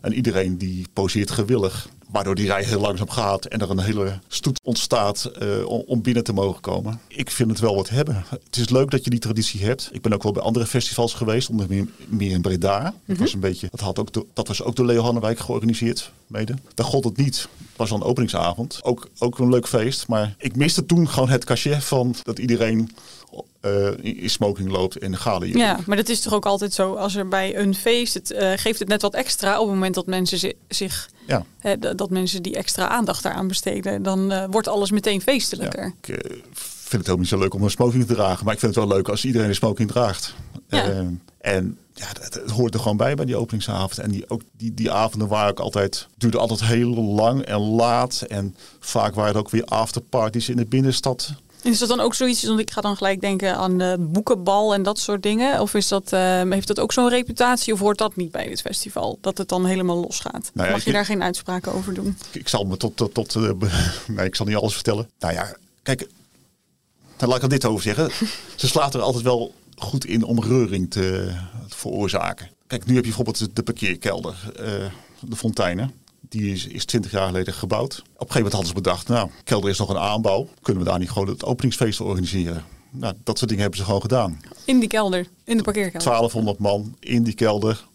En 0.00 0.12
iedereen 0.14 0.58
die 0.58 0.86
poseert 0.92 1.30
gewillig. 1.30 1.88
Waardoor 2.12 2.34
die 2.34 2.46
rij 2.46 2.64
heel 2.64 2.80
langzaam 2.80 3.10
gaat 3.10 3.44
en 3.44 3.60
er 3.60 3.70
een 3.70 3.78
hele 3.80 4.18
stoet 4.28 4.60
ontstaat 4.64 5.24
eh, 5.24 5.66
om, 5.86 6.02
binnen 6.02 6.24
te 6.24 6.32
mogen 6.32 6.60
komen. 6.60 7.00
Ik 7.08 7.30
vind 7.30 7.50
het 7.50 7.60
wel 7.60 7.74
wat 7.74 7.88
hebben. 7.88 8.24
Het 8.28 8.56
is 8.56 8.68
leuk 8.68 8.90
dat 8.90 9.04
je 9.04 9.10
die 9.10 9.18
traditie 9.18 9.64
hebt. 9.64 9.88
Ik 9.92 10.02
ben 10.02 10.12
ook 10.12 10.22
wel 10.22 10.32
bij 10.32 10.42
andere 10.42 10.66
festivals 10.66 11.14
geweest, 11.14 11.48
onder 11.50 11.66
meer, 11.68 11.86
meer 12.06 12.30
in 12.30 12.40
Breda. 12.40 12.94
dat, 13.04 13.16
was 13.16 13.32
een 13.32 13.40
beetje, 13.40 13.68
dat, 13.70 13.80
had 13.80 13.98
ook 13.98 14.12
door- 14.12 14.26
dat 14.32 14.48
was 14.48 14.62
ook 14.62 14.76
door 14.76 14.86
Leo 14.86 15.02
Hannewijk 15.02 15.38
georganiseerd, 15.38 16.12
mede. 16.26 16.54
Daar 16.74 16.86
gold 16.86 17.04
het 17.04 17.16
niet. 17.16 17.48
Het 17.58 17.76
was 17.76 17.88
dan 17.88 18.02
openingsavond. 18.02 18.78
Ook, 18.82 19.08
ook 19.18 19.38
een 19.38 19.48
leuk 19.50 19.68
feest. 19.68 20.08
Maar 20.08 20.34
ik 20.38 20.56
miste 20.56 20.86
toen 20.86 21.08
gewoon 21.08 21.28
het 21.28 21.44
cachet 21.44 21.84
van 21.84 22.14
dat 22.22 22.38
iedereen 22.38 22.90
eh, 23.60 23.86
in 23.86 24.16
in 24.18 24.30
smoking 24.30 24.70
loopt 24.70 24.98
en 24.98 25.12
jurk. 25.40 25.56
ja, 25.56 25.78
maar 25.86 25.96
dat 25.96 26.08
is 26.08 26.20
toch 26.20 26.32
ook 26.32 26.46
altijd 26.46 26.72
zo. 26.72 26.94
Als 26.94 27.14
er 27.14 27.28
bij 27.28 27.56
een 27.58 27.74
feest, 27.74 28.14
het 28.14 28.30
eh, 28.30 28.52
geeft 28.56 28.78
het 28.78 28.88
net 28.88 29.02
wat 29.02 29.14
extra 29.14 29.54
op 29.60 29.66
het 29.66 29.74
moment 29.74 29.94
dat 29.94 30.06
mensen 30.06 30.38
zi- 30.38 30.52
zich, 30.68 31.10
Ja. 31.26 31.76
dat 31.76 32.10
mensen 32.10 32.42
die 32.42 32.56
extra 32.56 32.88
aandacht 32.88 33.22
daaraan 33.22 33.48
besteden. 33.48 34.02
Dan 34.02 34.32
eh, 34.32 34.44
wordt 34.50 34.68
alles 34.68 34.90
meteen 34.90 35.20
feestelijker. 35.20 35.82
Ja, 35.82 35.92
ik 36.00 36.08
eh, 36.08 36.30
vind 36.92 36.92
het 36.92 36.92
helemaal 36.92 37.18
niet 37.18 37.28
zo 37.28 37.38
leuk 37.38 37.54
om 37.54 37.62
een 37.62 37.70
smoking 37.70 38.06
te 38.06 38.14
dragen. 38.14 38.44
Maar 38.44 38.54
ik 38.54 38.60
vind 38.60 38.74
het 38.74 38.84
wel 38.84 38.96
leuk 38.96 39.08
als 39.08 39.24
iedereen 39.24 39.48
een 39.48 39.54
smoking 39.54 39.88
draagt. 39.88 40.34
Ja. 40.68 40.88
Eh, 40.88 40.98
en 41.38 41.78
ja, 41.94 42.06
het, 42.06 42.34
het 42.34 42.50
hoort 42.50 42.74
er 42.74 42.80
gewoon 42.80 42.96
bij 42.96 43.14
bij 43.14 43.24
die 43.24 43.36
openingsavond. 43.36 43.98
En 43.98 44.10
die, 44.10 44.30
ook 44.30 44.42
die, 44.56 44.74
die 44.74 44.90
avonden 44.90 45.28
waren 45.28 45.50
ook 45.50 45.60
altijd, 45.60 46.06
duurde 46.16 46.38
altijd 46.38 46.64
heel 46.64 46.94
lang 46.94 47.42
en 47.42 47.58
laat. 47.58 48.24
En 48.28 48.56
vaak 48.78 49.14
waren 49.14 49.32
er 49.32 49.38
ook 49.38 49.50
weer 49.50 49.64
afterparties 49.64 50.48
in 50.48 50.56
de 50.56 50.66
binnenstad. 50.66 51.34
En 51.62 51.70
is 51.70 51.78
dat 51.78 51.88
dan 51.88 52.00
ook 52.00 52.14
zoiets, 52.14 52.44
want 52.44 52.60
ik 52.60 52.70
ga 52.70 52.80
dan 52.80 52.96
gelijk 52.96 53.20
denken 53.20 53.56
aan 53.56 53.78
de 53.78 53.96
boekenbal 53.98 54.74
en 54.74 54.82
dat 54.82 54.98
soort 54.98 55.22
dingen. 55.22 55.60
Of 55.60 55.74
is 55.74 55.88
dat, 55.88 56.12
eh, 56.12 56.42
heeft 56.50 56.66
dat 56.66 56.80
ook 56.80 56.92
zo'n 56.92 57.08
reputatie 57.08 57.72
of 57.72 57.78
hoort 57.80 57.98
dat 57.98 58.16
niet 58.16 58.30
bij 58.30 58.48
dit 58.48 58.60
festival? 58.60 59.18
Dat 59.20 59.38
het 59.38 59.48
dan 59.48 59.66
helemaal 59.66 59.96
losgaat? 60.00 60.50
Nou 60.54 60.66
ja, 60.66 60.72
Mag 60.72 60.80
ik- 60.80 60.86
je 60.86 60.92
daar 60.92 61.04
geen 61.04 61.22
uitspraken 61.22 61.72
over 61.72 61.94
doen? 61.94 62.16
Ik, 62.32 62.40
ik 62.40 62.48
zal 62.48 62.64
me 62.64 62.76
tot, 62.76 62.96
tot, 62.96 63.14
tot 63.14 63.34
eh, 63.36 63.52
be- 63.52 63.90
nee, 64.16 64.26
ik 64.26 64.34
zal 64.34 64.46
niet 64.46 64.56
alles 64.56 64.74
vertellen. 64.74 65.10
Nou 65.18 65.34
ja, 65.34 65.54
kijk, 65.82 66.08
daar 67.16 67.28
laat 67.28 67.36
ik 67.36 67.42
er 67.42 67.48
dit 67.48 67.64
over 67.64 67.82
zeggen. 67.82 68.10
Ze 68.56 68.66
slaat 68.68 68.94
er 68.94 69.00
altijd 69.00 69.24
wel 69.24 69.54
goed 69.76 70.04
in 70.04 70.24
om 70.24 70.42
reuring 70.42 70.90
te, 70.90 71.32
te 71.68 71.76
veroorzaken. 71.76 72.50
kijk, 72.66 72.86
nu 72.86 72.94
heb 72.94 73.04
je 73.04 73.14
bijvoorbeeld 73.14 73.56
de 73.56 73.62
parkeerkelder, 73.62 74.34
uh, 74.60 74.64
de 75.20 75.36
fonteinen. 75.36 75.92
Die 76.28 76.52
is, 76.52 76.66
is 76.66 76.84
20 76.84 77.10
jaar 77.10 77.26
geleden 77.26 77.54
gebouwd. 77.54 77.98
Op 77.98 78.04
een 78.04 78.10
gegeven 78.12 78.34
moment 78.34 78.52
hadden 78.52 78.68
ze 78.68 78.74
bedacht, 78.74 79.08
nou, 79.08 79.30
kelder 79.44 79.70
is 79.70 79.78
nog 79.78 79.88
een 79.88 79.98
aanbouw. 79.98 80.48
Kunnen 80.62 80.82
we 80.82 80.88
daar 80.88 80.98
niet 80.98 81.10
gewoon 81.10 81.28
het 81.28 81.44
openingsfeest 81.44 82.00
organiseren? 82.00 82.64
Nou, 82.90 83.14
dat 83.24 83.36
soort 83.36 83.48
dingen 83.48 83.62
hebben 83.62 83.80
ze 83.80 83.86
gewoon 83.86 84.00
gedaan. 84.00 84.40
In 84.64 84.78
die 84.78 84.88
kelder, 84.88 85.28
in 85.44 85.56
de 85.56 85.62
parkeerkelder? 85.62 86.08
1200 86.08 86.58
man 86.58 86.96
in 87.00 87.22
die 87.22 87.34
kelder. 87.34 87.86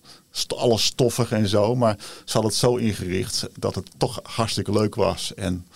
Alles 0.47 0.85
stoffig 0.85 1.31
en 1.31 1.47
zo. 1.47 1.75
Maar 1.75 1.95
ze 1.97 2.31
hadden 2.31 2.51
het 2.51 2.59
zo 2.59 2.75
ingericht 2.75 3.47
dat 3.59 3.75
het 3.75 3.89
toch 3.97 4.19
hartstikke 4.23 4.71
leuk 4.71 4.95
was. 4.95 5.33
En 5.33 5.67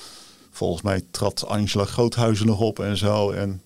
volgens 0.51 0.81
mij 0.81 1.01
trad 1.11 1.47
Angela 1.47 1.85
Groothuizen 1.85 2.45
nog 2.45 2.59
op 2.59 2.79
en 2.79 2.97
zo. 2.97 3.31
En 3.31 3.61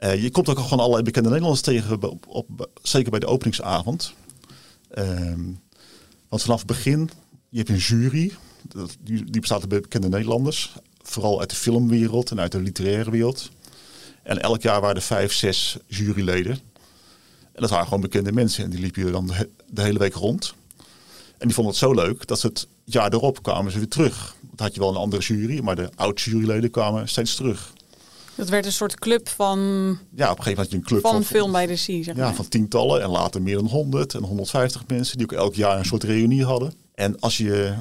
uh, 0.00 0.22
je 0.22 0.30
komt 0.30 0.48
ook 0.48 0.58
gewoon 0.58 0.78
allerlei 0.78 1.02
bekende 1.02 1.28
Nederlanders 1.28 1.64
tegen, 1.64 2.02
op, 2.02 2.26
op, 2.28 2.68
zeker 2.82 3.10
bij 3.10 3.20
de 3.20 3.26
openingsavond. 3.26 4.14
Ehm, 4.90 5.44
want 6.28 6.42
vanaf 6.42 6.58
het 6.58 6.66
begin, 6.66 7.10
je 7.50 7.58
hebt 7.58 7.68
een 7.68 7.76
jury, 7.76 8.32
die, 9.00 9.24
die 9.24 9.40
bestaat 9.40 9.60
uit 9.60 9.82
bekende 9.82 10.08
Nederlanders. 10.08 10.74
Vooral 11.02 11.40
uit 11.40 11.50
de 11.50 11.56
filmwereld 11.56 12.30
en 12.30 12.40
uit 12.40 12.52
de 12.52 12.60
literaire 12.60 13.10
wereld. 13.10 13.50
En 14.22 14.42
elk 14.42 14.62
jaar 14.62 14.80
waren 14.80 14.96
er 14.96 15.02
vijf, 15.02 15.32
zes 15.32 15.76
juryleden. 15.86 16.58
En 17.52 17.60
dat 17.66 17.70
waren 17.70 17.84
gewoon 17.84 18.00
bekende 18.00 18.32
mensen. 18.32 18.64
En 18.64 18.70
die 18.70 18.80
liepen 18.80 19.04
je 19.04 19.10
dan 19.10 19.32
de, 19.70 19.82
hele 19.82 19.98
week 19.98 20.14
rond. 20.14 20.54
En 21.38 21.46
die 21.46 21.54
vonden 21.54 21.72
het 21.72 21.82
zo 21.82 21.92
leuk 21.92 22.26
dat 22.26 22.40
ze 22.40 22.46
het 22.46 22.68
jaar 22.84 23.12
erop 23.12 23.42
kwamen 23.42 23.72
ze 23.72 23.78
weer 23.78 23.88
terug. 23.88 24.36
Dan 24.40 24.66
had 24.66 24.74
je 24.74 24.80
wel 24.80 24.88
een 24.88 24.96
andere 24.96 25.22
jury, 25.22 25.60
maar 25.62 25.76
de 25.76 25.90
oud-juryleden 25.94 26.70
kwamen 26.70 27.08
steeds 27.08 27.34
terug. 27.34 27.72
Dat 28.34 28.48
werd 28.48 28.66
een 28.66 28.72
soort 28.72 28.98
club 28.98 29.28
van. 29.28 29.58
Ja, 30.14 30.30
op 30.30 30.38
een 30.38 30.44
gegeven 30.44 30.44
moment 30.44 30.56
had 30.56 30.70
je 30.70 30.76
een 30.76 30.82
club 30.82 31.00
van, 31.00 31.12
van 31.12 31.24
film 31.24 31.52
bij 31.52 31.66
de 31.66 31.76
Sea. 31.76 32.02
Zeg 32.02 32.16
ja, 32.16 32.34
van 32.34 32.48
tientallen 32.48 33.02
en 33.02 33.10
later 33.10 33.42
meer 33.42 33.56
dan 33.56 33.66
100 33.66 34.14
en 34.14 34.22
150 34.22 34.86
mensen 34.86 35.16
die 35.18 35.26
ook 35.26 35.32
elk 35.32 35.54
jaar 35.54 35.78
een 35.78 35.84
soort 35.84 36.02
reunie 36.02 36.44
hadden. 36.44 36.72
En 37.00 37.20
als 37.20 37.36
je 37.36 37.74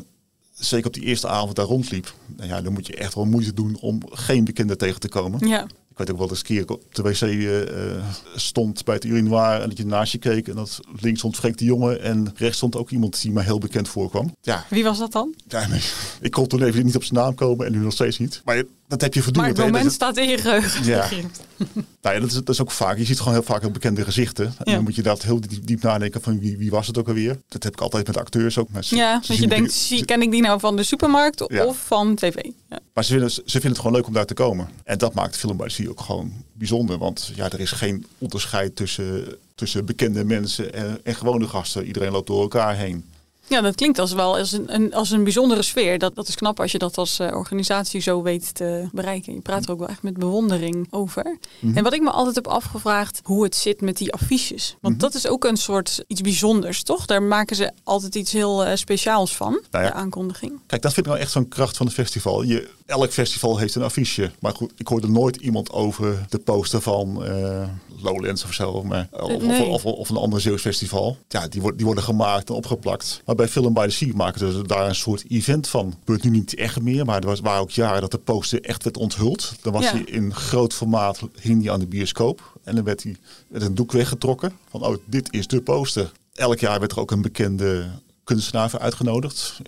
zeker 0.53 0.87
op 0.87 0.93
die 0.93 1.03
eerste 1.03 1.27
avond 1.27 1.55
daar 1.55 1.65
rondliep, 1.65 2.13
nou 2.37 2.49
ja, 2.49 2.61
dan 2.61 2.73
moet 2.73 2.87
je 2.87 2.95
echt 2.95 3.15
wel 3.15 3.25
moeite 3.25 3.53
doen 3.53 3.77
om 3.79 4.01
geen 4.09 4.43
bekende 4.43 4.75
tegen 4.75 4.99
te 4.99 5.09
komen. 5.09 5.47
Ja 5.47 5.67
weet 5.99 6.11
ook 6.11 6.17
wel 6.17 6.29
eens 6.29 6.39
een 6.39 6.45
keer 6.45 6.69
op 6.69 6.95
de 6.95 7.01
wc 7.01 7.21
uh, 7.21 8.05
stond 8.35 8.85
bij 8.85 8.95
het 8.95 9.03
urinoir 9.03 9.61
en 9.61 9.69
dat 9.69 9.77
je 9.77 9.85
naast 9.85 10.11
je 10.11 10.17
keek 10.17 10.47
en 10.47 10.55
dat 10.55 10.79
links 10.99 11.19
stond 11.19 11.35
Freek 11.35 11.57
de 11.57 11.65
Jonge 11.65 11.97
en 11.97 12.31
rechts 12.35 12.57
stond 12.57 12.75
ook 12.75 12.89
iemand 12.89 13.21
die 13.21 13.31
mij 13.31 13.43
heel 13.43 13.57
bekend 13.57 13.89
voorkwam. 13.89 14.35
Ja. 14.41 14.65
Wie 14.69 14.83
was 14.83 14.97
dat 14.97 15.11
dan? 15.11 15.35
Ja, 15.47 15.67
nee, 15.67 15.81
ik 16.21 16.31
kon 16.31 16.47
toen 16.47 16.63
even 16.63 16.85
niet 16.85 16.95
op 16.95 17.03
zijn 17.03 17.19
naam 17.19 17.35
komen 17.35 17.65
en 17.65 17.71
nu 17.71 17.77
nog 17.77 17.93
steeds 17.93 18.19
niet. 18.19 18.41
Maar 18.45 18.63
dat 18.89 19.01
heb 19.01 19.13
je 19.13 19.21
voortdurend. 19.21 19.57
Maar 19.57 19.65
het 19.65 19.73
moment 19.73 19.93
staat 19.93 20.17
in 20.17 20.29
je 20.29 20.37
geheugen. 20.37 20.85
Ja. 20.85 21.09
nou 22.01 22.15
ja, 22.15 22.19
dat 22.19 22.29
is, 22.29 22.33
dat 22.33 22.49
is 22.49 22.61
ook 22.61 22.71
vaak. 22.71 22.97
Je 22.97 23.05
ziet 23.05 23.17
gewoon 23.17 23.33
heel 23.33 23.43
vaak 23.43 23.61
heel 23.61 23.71
bekende 23.71 24.03
gezichten. 24.03 24.45
En 24.45 24.73
dan 24.73 24.83
moet 24.83 24.95
je 24.95 25.01
dat 25.01 25.21
heel 25.21 25.41
diep, 25.41 25.67
diep, 25.67 25.81
nadenken 25.81 26.21
van 26.21 26.39
wie, 26.39 26.57
wie 26.57 26.69
was 26.69 26.87
het 26.87 26.97
ook 26.97 27.07
alweer. 27.07 27.39
Dat 27.47 27.63
heb 27.63 27.73
ik 27.73 27.81
altijd 27.81 28.07
met 28.07 28.17
acteurs 28.17 28.57
ook. 28.57 28.69
Met, 28.71 28.87
ja, 28.87 29.21
want 29.27 29.39
je 29.39 29.47
denkt, 29.47 29.71
zie, 29.71 30.05
ken 30.05 30.21
ik 30.21 30.31
die 30.31 30.41
nou 30.41 30.59
van 30.59 30.75
de 30.75 30.83
supermarkt 30.83 31.65
of 31.65 31.77
van 31.77 32.15
tv? 32.15 32.35
Ja. 32.69 32.79
Maar 32.93 33.03
ze 33.03 33.11
vinden, 33.11 33.31
ze 33.31 33.41
vinden 33.45 33.69
het 33.69 33.79
gewoon 33.79 33.93
leuk 33.93 34.07
om 34.07 34.13
daar 34.13 34.25
te 34.25 34.33
komen. 34.33 34.69
En 34.83 34.97
dat 34.97 35.13
maakt 35.13 35.37
film 35.37 35.57
bij 35.57 35.87
ook 35.89 36.01
gewoon 36.01 36.33
bijzonder. 36.53 36.97
Want 36.97 37.31
ja, 37.35 37.49
er 37.51 37.59
is 37.59 37.71
geen 37.71 38.05
onderscheid 38.17 38.75
tussen, 38.75 39.35
tussen 39.55 39.85
bekende 39.85 40.23
mensen 40.23 40.73
en, 40.73 40.99
en 41.03 41.15
gewone 41.15 41.47
gasten. 41.47 41.85
Iedereen 41.85 42.11
loopt 42.11 42.27
door 42.27 42.41
elkaar 42.41 42.75
heen. 42.75 43.05
Ja, 43.49 43.61
dat 43.61 43.75
klinkt 43.75 43.99
als 43.99 44.13
wel 44.13 44.37
als 44.37 44.51
een, 44.51 44.93
als 44.93 45.11
een 45.11 45.23
bijzondere 45.23 45.61
sfeer. 45.61 45.99
Dat, 45.99 46.15
dat 46.15 46.27
is 46.27 46.35
knap 46.35 46.59
als 46.59 46.71
je 46.71 46.77
dat 46.77 46.97
als 46.97 47.19
uh, 47.19 47.27
organisatie 47.27 48.01
zo 48.01 48.21
weet 48.21 48.55
te 48.55 48.89
bereiken. 48.91 49.33
Je 49.33 49.41
praat 49.41 49.65
er 49.65 49.71
ook 49.71 49.79
wel 49.79 49.87
echt 49.87 50.03
met 50.03 50.17
bewondering 50.17 50.87
over. 50.89 51.37
Mhm. 51.59 51.77
En 51.77 51.83
wat 51.83 51.93
ik 51.93 52.01
me 52.01 52.09
altijd 52.09 52.35
heb 52.35 52.47
afgevraagd, 52.47 53.21
hoe 53.23 53.43
het 53.43 53.55
zit 53.55 53.81
met 53.81 53.97
die 53.97 54.13
affiches. 54.13 54.75
Want 54.81 54.93
mhm. 54.93 55.03
dat 55.03 55.13
is 55.13 55.27
ook 55.27 55.43
een 55.43 55.57
soort 55.57 56.03
iets 56.07 56.21
bijzonders, 56.21 56.83
toch? 56.83 57.05
Daar 57.05 57.23
maken 57.23 57.55
ze 57.55 57.71
altijd 57.83 58.15
iets 58.15 58.31
heel 58.31 58.65
uh, 58.65 58.75
speciaals 58.75 59.35
van, 59.35 59.61
nou 59.71 59.83
ja. 59.83 59.89
de 59.89 59.95
aankondiging. 59.95 60.59
Kijk, 60.67 60.81
dat 60.81 60.93
vind 60.93 61.05
ik 61.05 61.11
nou 61.11 61.23
echt 61.23 61.31
zo'n 61.31 61.47
kracht 61.47 61.77
van 61.77 61.85
het 61.85 61.95
festival. 61.95 62.41
Je, 62.41 62.69
elk 62.89 63.11
festival 63.11 63.57
heeft 63.57 63.75
een 63.75 63.83
affiche. 63.83 64.31
Maar 64.39 64.53
goed, 64.53 64.71
ik 64.77 64.87
hoorde 64.87 65.09
nooit 65.09 65.35
iemand 65.35 65.71
over 65.71 66.25
de 66.29 66.39
poster 66.39 66.81
van... 66.81 67.27
Uh, 67.27 67.67
Lowlands 68.01 68.43
of 68.43 68.53
zo, 68.53 68.83
maar, 68.83 69.07
of, 69.11 69.59
of, 69.59 69.85
of, 69.85 70.09
een 70.09 70.15
ander 70.15 70.41
Zeeuws 70.41 70.61
festival. 70.61 71.17
Ja, 71.27 71.47
die, 71.47 71.61
worden 71.61 71.77
die 71.77 71.85
worden 71.85 72.03
gemaakt 72.03 72.49
en 72.49 72.55
opgeplakt. 72.55 73.21
Maar 73.25 73.35
bij 73.35 73.47
Film 73.47 73.73
by 73.73 73.85
the 73.85 73.93
Sea 73.93 74.11
maken 74.15 74.39
ze 74.39 74.61
daar 74.67 74.87
een 74.87 74.95
soort 74.95 75.23
event 75.27 75.67
van. 75.67 75.85
Het 75.85 75.95
gebeurt 75.99 76.23
nu 76.23 76.29
niet 76.29 76.55
echt 76.55 76.81
meer, 76.81 77.05
maar 77.05 77.19
er 77.19 77.27
was, 77.27 77.39
waren 77.39 77.61
ook 77.61 77.71
jaren 77.71 78.01
dat 78.01 78.11
de 78.11 78.17
poster 78.17 78.61
echt 78.61 78.83
werd 78.83 78.97
onthuld. 78.97 79.53
Dan 79.61 79.73
was 79.73 79.91
hij 79.91 80.01
in 80.01 80.33
groot 80.33 80.73
formaat, 80.73 81.19
hing 81.41 81.61
die 81.61 81.71
aan 81.71 81.79
de 81.79 81.87
bioscoop. 81.87 82.59
En 82.63 82.75
dan 82.75 82.83
werd 82.83 83.03
hij 83.03 83.15
met 83.47 83.61
een 83.61 83.75
doek 83.75 83.91
weggetrokken. 83.91 84.53
Van, 84.69 84.85
oh, 84.85 84.95
dit 85.05 85.33
is 85.33 85.47
de 85.47 85.61
poster. 85.61 86.11
Elk 86.33 86.59
jaar 86.59 86.79
werd 86.79 86.91
er 86.91 86.99
ook 86.99 87.11
een 87.11 87.21
bekende 87.21 87.87
kunstenaar 88.23 88.79
uitgenodigd. 88.79 89.61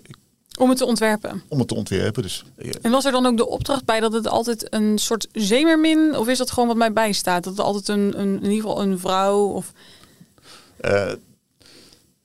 Om 0.58 0.68
het 0.68 0.78
te 0.78 0.84
ontwerpen. 0.84 1.42
Om 1.48 1.58
het 1.58 1.68
te 1.68 1.74
ontwerpen. 1.74 2.22
Dus, 2.22 2.44
En 2.82 2.90
was 2.90 3.04
er 3.04 3.12
dan 3.12 3.26
ook 3.26 3.36
de 3.36 3.48
opdracht 3.48 3.84
bij 3.84 4.00
dat 4.00 4.12
het 4.12 4.28
altijd 4.28 4.74
een 4.74 4.98
soort 4.98 5.28
zeemermin, 5.32 6.16
of 6.16 6.28
is 6.28 6.38
dat 6.38 6.50
gewoon 6.50 6.68
wat 6.68 6.76
mij 6.76 6.92
bijstaat? 6.92 7.44
Dat 7.44 7.56
het 7.56 7.66
altijd 7.66 7.88
een, 7.88 8.20
een 8.20 8.34
in 8.34 8.50
ieder 8.50 8.56
geval 8.56 8.82
een 8.82 8.98
vrouw 8.98 9.46
of. 9.46 9.72
Uh, 10.80 11.12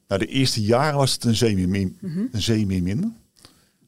nou, 0.07 0.22
de 0.22 0.25
eerste 0.25 0.62
jaren 0.62 0.98
was 0.98 1.12
het 1.12 1.24
een 1.24 1.36
zeemermin. 1.36 1.98
Mm 2.01 2.13
-hmm. 2.13 2.29
Een 2.31 2.41
zeemermin. 2.41 3.15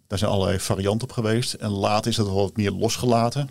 Daar 0.07 0.19
zijn 0.19 0.31
allerlei 0.31 0.59
varianten 0.59 1.07
op 1.07 1.13
geweest. 1.13 1.53
En 1.53 1.69
later 1.69 2.11
is 2.11 2.17
dat 2.17 2.27
wat 2.27 2.57
meer 2.57 2.71
losgelaten. 2.71 3.49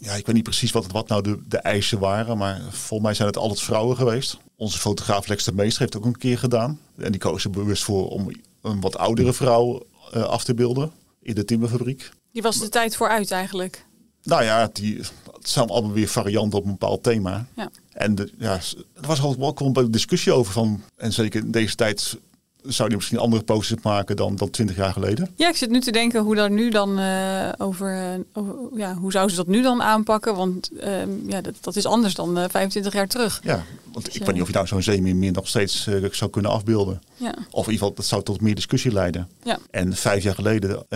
Ja, 0.00 0.12
ik 0.12 0.26
weet 0.26 0.34
niet 0.34 0.44
precies 0.44 0.70
wat, 0.70 0.86
wat 0.86 1.08
nou 1.08 1.22
de, 1.22 1.38
de 1.48 1.58
eisen 1.58 1.98
waren, 1.98 2.38
maar 2.38 2.60
volgens 2.60 3.00
mij 3.00 3.14
zijn 3.14 3.28
het 3.28 3.36
altijd 3.36 3.60
vrouwen 3.60 3.96
geweest. 3.96 4.38
Onze 4.56 4.78
fotograaf 4.78 5.26
Lex 5.26 5.44
de 5.44 5.52
Meester 5.52 5.80
heeft 5.80 5.96
ook 5.96 6.04
een 6.04 6.18
keer 6.18 6.38
gedaan. 6.38 6.80
En 6.96 7.10
die 7.10 7.20
koos 7.20 7.44
er 7.44 7.50
bewust 7.50 7.84
voor 7.84 8.08
om 8.08 8.30
een 8.62 8.80
wat 8.80 8.96
oudere 8.96 9.32
vrouw 9.32 9.82
af 10.12 10.44
te 10.44 10.54
beelden 10.54 10.92
in 11.22 11.34
de 11.34 11.44
timmerfabriek. 11.44 12.10
Die 12.32 12.42
was 12.42 12.58
de 12.58 12.68
tijd 12.68 12.96
vooruit 12.96 13.30
eigenlijk. 13.30 13.86
Nou 14.22 14.44
ja, 14.44 14.68
die, 14.72 14.96
het 15.32 15.48
zijn 15.48 15.68
allemaal 15.68 15.92
weer 15.92 16.08
varianten 16.08 16.58
op 16.58 16.64
een 16.64 16.70
bepaald 16.70 17.02
thema. 17.02 17.46
Ja. 17.56 17.70
En 17.92 18.14
de, 18.14 18.32
ja, 18.38 18.54
er 18.94 19.06
was 19.06 19.20
altijd 19.20 19.74
wel 19.74 19.84
een 19.84 19.90
discussie 19.90 20.32
over 20.32 20.52
van, 20.52 20.82
en 20.96 21.12
zeker 21.12 21.40
in 21.40 21.50
deze 21.50 21.74
tijd 21.74 22.18
zou 22.66 22.88
die 22.88 22.96
misschien 22.96 23.18
andere 23.18 23.42
posters 23.42 23.82
maken 23.82 24.16
dan, 24.16 24.36
dan 24.36 24.50
20 24.50 24.76
jaar 24.76 24.92
geleden. 24.92 25.30
Ja, 25.36 25.48
ik 25.48 25.56
zit 25.56 25.70
nu 25.70 25.80
te 25.80 25.92
denken 25.92 26.22
hoe 26.22 26.34
dat 26.34 26.50
nu 26.50 26.70
dan 26.70 26.98
uh, 26.98 27.48
over, 27.58 28.24
over, 28.32 28.54
ja, 28.74 28.94
hoe 28.94 29.12
zou 29.12 29.28
ze 29.28 29.36
dat 29.36 29.46
nu 29.46 29.62
dan 29.62 29.82
aanpakken? 29.82 30.36
Want 30.36 30.70
uh, 30.72 31.26
ja, 31.26 31.40
dat, 31.40 31.54
dat 31.60 31.76
is 31.76 31.86
anders 31.86 32.14
dan 32.14 32.38
uh, 32.38 32.44
eh, 32.44 32.50
25 32.50 32.92
jaar 32.92 33.08
terug. 33.08 33.40
Ja, 33.44 33.64
want 33.92 34.04
dus, 34.04 34.14
ik 34.14 34.24
weet 34.24 34.32
niet 34.32 34.42
of 34.42 34.48
je 34.48 34.54
nou 34.54 34.66
zo'n 34.66 34.82
zeemeer 34.82 35.32
nog 35.32 35.48
steeds 35.48 35.88
zou 36.10 36.30
kunnen 36.30 36.50
afbeelden. 36.50 37.02
Ja. 37.16 37.34
Of 37.50 37.66
in 37.66 37.72
ieder 37.72 37.72
geval, 37.72 37.94
dat 37.94 38.04
zou 38.04 38.22
tot 38.22 38.40
meer 38.40 38.54
discussie 38.54 38.92
leiden. 38.92 39.28
Ja. 39.42 39.58
En 39.70 39.96
vijf 39.96 40.22
jaar 40.22 40.34
geleden 40.34 40.86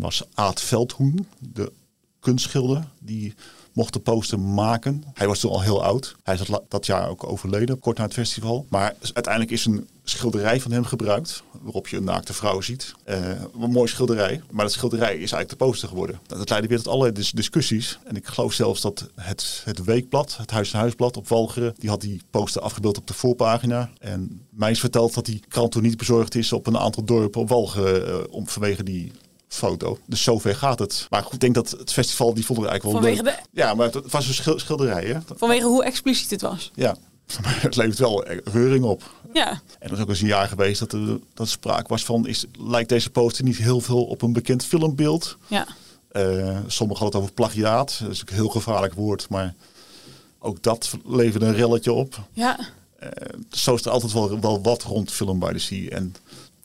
was 0.00 0.22
Aad 0.34 0.60
Veldhoen, 0.60 1.26
de 1.38 1.72
kunstschilder, 2.20 2.84
die 2.98 3.34
mocht 3.76 3.92
de 3.92 3.98
poster 3.98 4.40
maken. 4.40 5.04
Hij 5.14 5.26
was 5.26 5.40
toen 5.40 5.50
al 5.50 5.62
heel 5.62 5.84
oud. 5.84 6.16
Hij 6.22 6.34
is 6.34 6.50
dat 6.68 6.86
jaar 6.86 7.08
ook 7.08 7.24
overleden, 7.24 7.78
kort 7.78 7.98
na 7.98 8.04
het 8.04 8.12
festival. 8.12 8.66
Maar 8.68 8.94
uiteindelijk 9.12 9.52
is 9.52 9.64
een 9.64 9.88
schilderij 10.04 10.60
van 10.60 10.72
hem 10.72 10.84
gebruikt, 10.84 11.42
waarop 11.62 11.88
je 11.88 11.96
een 11.96 12.04
naakte 12.04 12.32
vrouw 12.32 12.60
ziet. 12.60 12.94
Uh, 13.06 13.16
een 13.60 13.70
mooi 13.70 13.88
schilderij, 13.88 14.42
maar 14.50 14.64
dat 14.64 14.74
schilderij 14.74 15.12
is 15.12 15.18
eigenlijk 15.18 15.48
de 15.48 15.56
poster 15.56 15.88
geworden. 15.88 16.20
Dat 16.26 16.50
leidde 16.50 16.68
weer 16.68 16.78
tot 16.78 16.88
allerlei 16.88 17.24
discussies. 17.34 17.98
En 18.04 18.16
ik 18.16 18.26
geloof 18.26 18.52
zelfs 18.52 18.80
dat 18.80 19.08
het, 19.14 19.62
het 19.64 19.84
weekblad, 19.84 20.36
het 20.36 20.50
Huis 20.50 20.72
en 20.72 20.78
Huisblad 20.78 21.16
op 21.16 21.28
Walcheren, 21.28 21.74
die 21.78 21.88
had 21.88 22.00
die 22.00 22.22
poster 22.30 22.62
afgebeeld 22.62 22.98
op 22.98 23.06
de 23.06 23.14
voorpagina. 23.14 23.90
En 23.98 24.40
mij 24.50 24.70
is 24.70 24.80
verteld 24.80 25.14
dat 25.14 25.26
die 25.26 25.42
krant 25.48 25.72
toen 25.72 25.82
niet 25.82 25.96
bezorgd 25.96 26.34
is 26.34 26.52
op 26.52 26.66
een 26.66 26.78
aantal 26.78 27.04
dorpen 27.04 27.40
op 27.40 27.48
Walcheren, 27.48 28.08
uh, 28.08 28.14
om, 28.30 28.48
vanwege 28.48 28.82
die 28.82 29.12
foto. 29.48 29.98
Dus 30.06 30.22
zover 30.22 30.54
gaat 30.54 30.78
het. 30.78 31.06
Maar 31.10 31.22
goed, 31.22 31.32
ik 31.32 31.40
denk 31.40 31.54
dat 31.54 31.70
het 31.70 31.92
festival, 31.92 32.34
die 32.34 32.44
vond 32.44 32.58
ik 32.58 32.66
eigenlijk 32.66 33.02
wel 33.02 33.14
Vanwege 33.14 33.36
De... 33.36 33.60
Ja, 33.60 33.74
maar 33.74 33.92
het 33.92 34.10
was 34.10 34.46
een 34.46 34.60
schilderij. 34.60 35.04
Hè? 35.04 35.18
Vanwege 35.36 35.66
hoe 35.66 35.84
expliciet 35.84 36.30
het 36.30 36.40
was. 36.40 36.70
Ja, 36.74 36.96
het 37.42 37.76
levert 37.76 37.98
wel 37.98 38.24
reuring 38.44 38.84
op. 38.84 39.14
Ja. 39.32 39.50
En 39.50 39.88
er 39.88 39.92
is 39.92 40.00
ook 40.00 40.08
eens 40.08 40.20
een 40.20 40.26
jaar 40.26 40.48
geweest 40.48 40.78
dat 40.78 40.92
er 40.92 41.18
dat 41.34 41.48
sprake 41.48 41.88
was 41.88 42.04
van... 42.04 42.26
Is, 42.26 42.44
lijkt 42.58 42.88
deze 42.88 43.10
poster 43.10 43.44
niet 43.44 43.56
heel 43.56 43.80
veel 43.80 44.04
op 44.04 44.22
een 44.22 44.32
bekend 44.32 44.64
filmbeeld? 44.64 45.36
Ja. 45.46 45.66
Uh, 46.12 46.58
sommigen 46.66 47.02
hadden 47.02 47.04
het 47.04 47.14
over 47.14 47.32
plagiaat. 47.32 47.98
Dat 48.02 48.10
is 48.10 48.20
ook 48.20 48.28
een 48.28 48.34
heel 48.34 48.48
gevaarlijk 48.48 48.94
woord, 48.94 49.28
maar 49.28 49.54
ook 50.38 50.62
dat 50.62 50.90
leverde 51.04 51.46
een 51.46 51.54
relletje 51.54 51.92
op. 51.92 52.20
Ja. 52.32 52.58
Uh, 53.02 53.08
zo 53.50 53.74
is 53.74 53.84
er 53.84 53.90
altijd 53.90 54.12
wel, 54.12 54.40
wel 54.40 54.62
wat 54.62 54.82
rond 54.82 55.12
Film 55.12 55.38
by 55.38 55.52
the 55.52 55.58
Sea. 55.58 55.88
En 55.88 56.14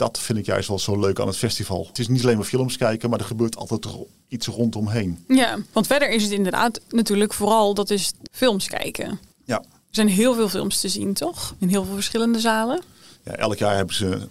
dat 0.01 0.19
vind 0.19 0.39
ik 0.39 0.45
juist 0.45 0.67
wel 0.67 0.79
zo 0.79 0.99
leuk 0.99 1.19
aan 1.19 1.27
het 1.27 1.37
festival. 1.37 1.85
Het 1.87 1.99
is 1.99 2.07
niet 2.07 2.23
alleen 2.23 2.35
maar 2.35 2.45
films 2.45 2.77
kijken, 2.77 3.09
maar 3.09 3.19
er 3.19 3.25
gebeurt 3.25 3.55
altijd 3.55 3.87
iets 4.27 4.47
rondomheen. 4.47 5.23
Ja, 5.27 5.57
want 5.71 5.87
verder 5.87 6.09
is 6.09 6.23
het 6.23 6.31
inderdaad 6.31 6.79
natuurlijk 6.89 7.33
vooral 7.33 7.73
dat 7.73 7.89
is 7.89 8.11
films 8.31 8.67
kijken. 8.67 9.19
Ja. 9.45 9.59
Er 9.59 9.65
zijn 9.97 10.07
heel 10.07 10.33
veel 10.33 10.49
films 10.49 10.79
te 10.79 10.89
zien, 10.89 11.13
toch? 11.13 11.55
In 11.59 11.67
heel 11.67 11.85
veel 11.85 11.93
verschillende 11.93 12.39
zalen. 12.39 12.81
Ja, 13.23 13.35
elk 13.35 13.57
jaar 13.57 13.75
hebben 13.75 13.95
ze 13.95 14.27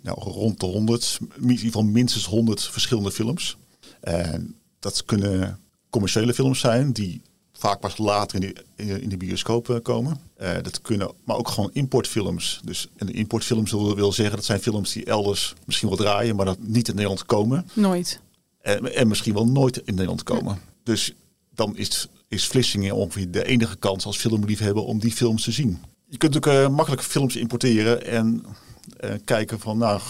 nou, 0.00 0.20
rond 0.20 0.60
de 0.60 0.66
100, 0.66 1.18
in 1.20 1.42
ieder 1.42 1.58
geval 1.58 1.84
minstens 1.84 2.26
100 2.26 2.62
verschillende 2.62 3.10
films. 3.10 3.56
En 4.00 4.56
dat 4.80 5.04
kunnen 5.04 5.60
commerciële 5.90 6.34
films 6.34 6.60
zijn 6.60 6.92
die 6.92 7.22
vaak 7.62 7.80
pas 7.80 7.98
later 7.98 8.42
in 8.42 8.54
de, 8.76 9.00
in 9.00 9.08
de 9.08 9.16
bioscoop 9.16 9.70
eh, 9.70 9.76
komen. 9.82 10.20
Uh, 10.42 10.54
dat 10.62 10.80
kunnen, 10.80 11.10
maar 11.24 11.36
ook 11.36 11.48
gewoon 11.48 11.70
importfilms. 11.72 12.60
Dus, 12.64 12.88
en 12.96 13.06
de 13.06 13.12
importfilms 13.12 13.70
wil, 13.70 13.94
wil 13.94 14.12
zeggen, 14.12 14.36
dat 14.36 14.44
zijn 14.44 14.60
films 14.60 14.92
die 14.92 15.04
elders 15.04 15.54
misschien 15.64 15.88
wel 15.88 15.96
draaien, 15.96 16.36
maar 16.36 16.44
dat 16.44 16.58
niet 16.60 16.88
in 16.88 16.94
Nederland 16.94 17.24
komen. 17.24 17.68
Nooit. 17.72 18.20
En, 18.60 18.94
en 18.94 19.08
misschien 19.08 19.34
wel 19.34 19.46
nooit 19.46 19.76
in 19.76 19.94
Nederland 19.94 20.22
komen. 20.22 20.58
Dus 20.82 21.14
dan 21.54 21.76
is, 21.76 22.08
is 22.28 22.46
Vlissingen 22.46 22.94
ongeveer 22.94 23.30
de 23.30 23.44
enige 23.44 23.76
kans 23.76 24.04
als 24.04 24.16
filmliefhebber 24.16 24.82
om 24.82 24.98
die 24.98 25.12
films 25.12 25.42
te 25.42 25.52
zien. 25.52 25.82
Je 26.08 26.16
kunt 26.16 26.36
ook 26.36 26.46
uh, 26.46 26.68
makkelijk 26.68 27.02
films 27.02 27.36
importeren 27.36 28.06
en 28.06 28.44
kijken 29.24 29.60
van 29.60 29.78
nou, 29.78 30.00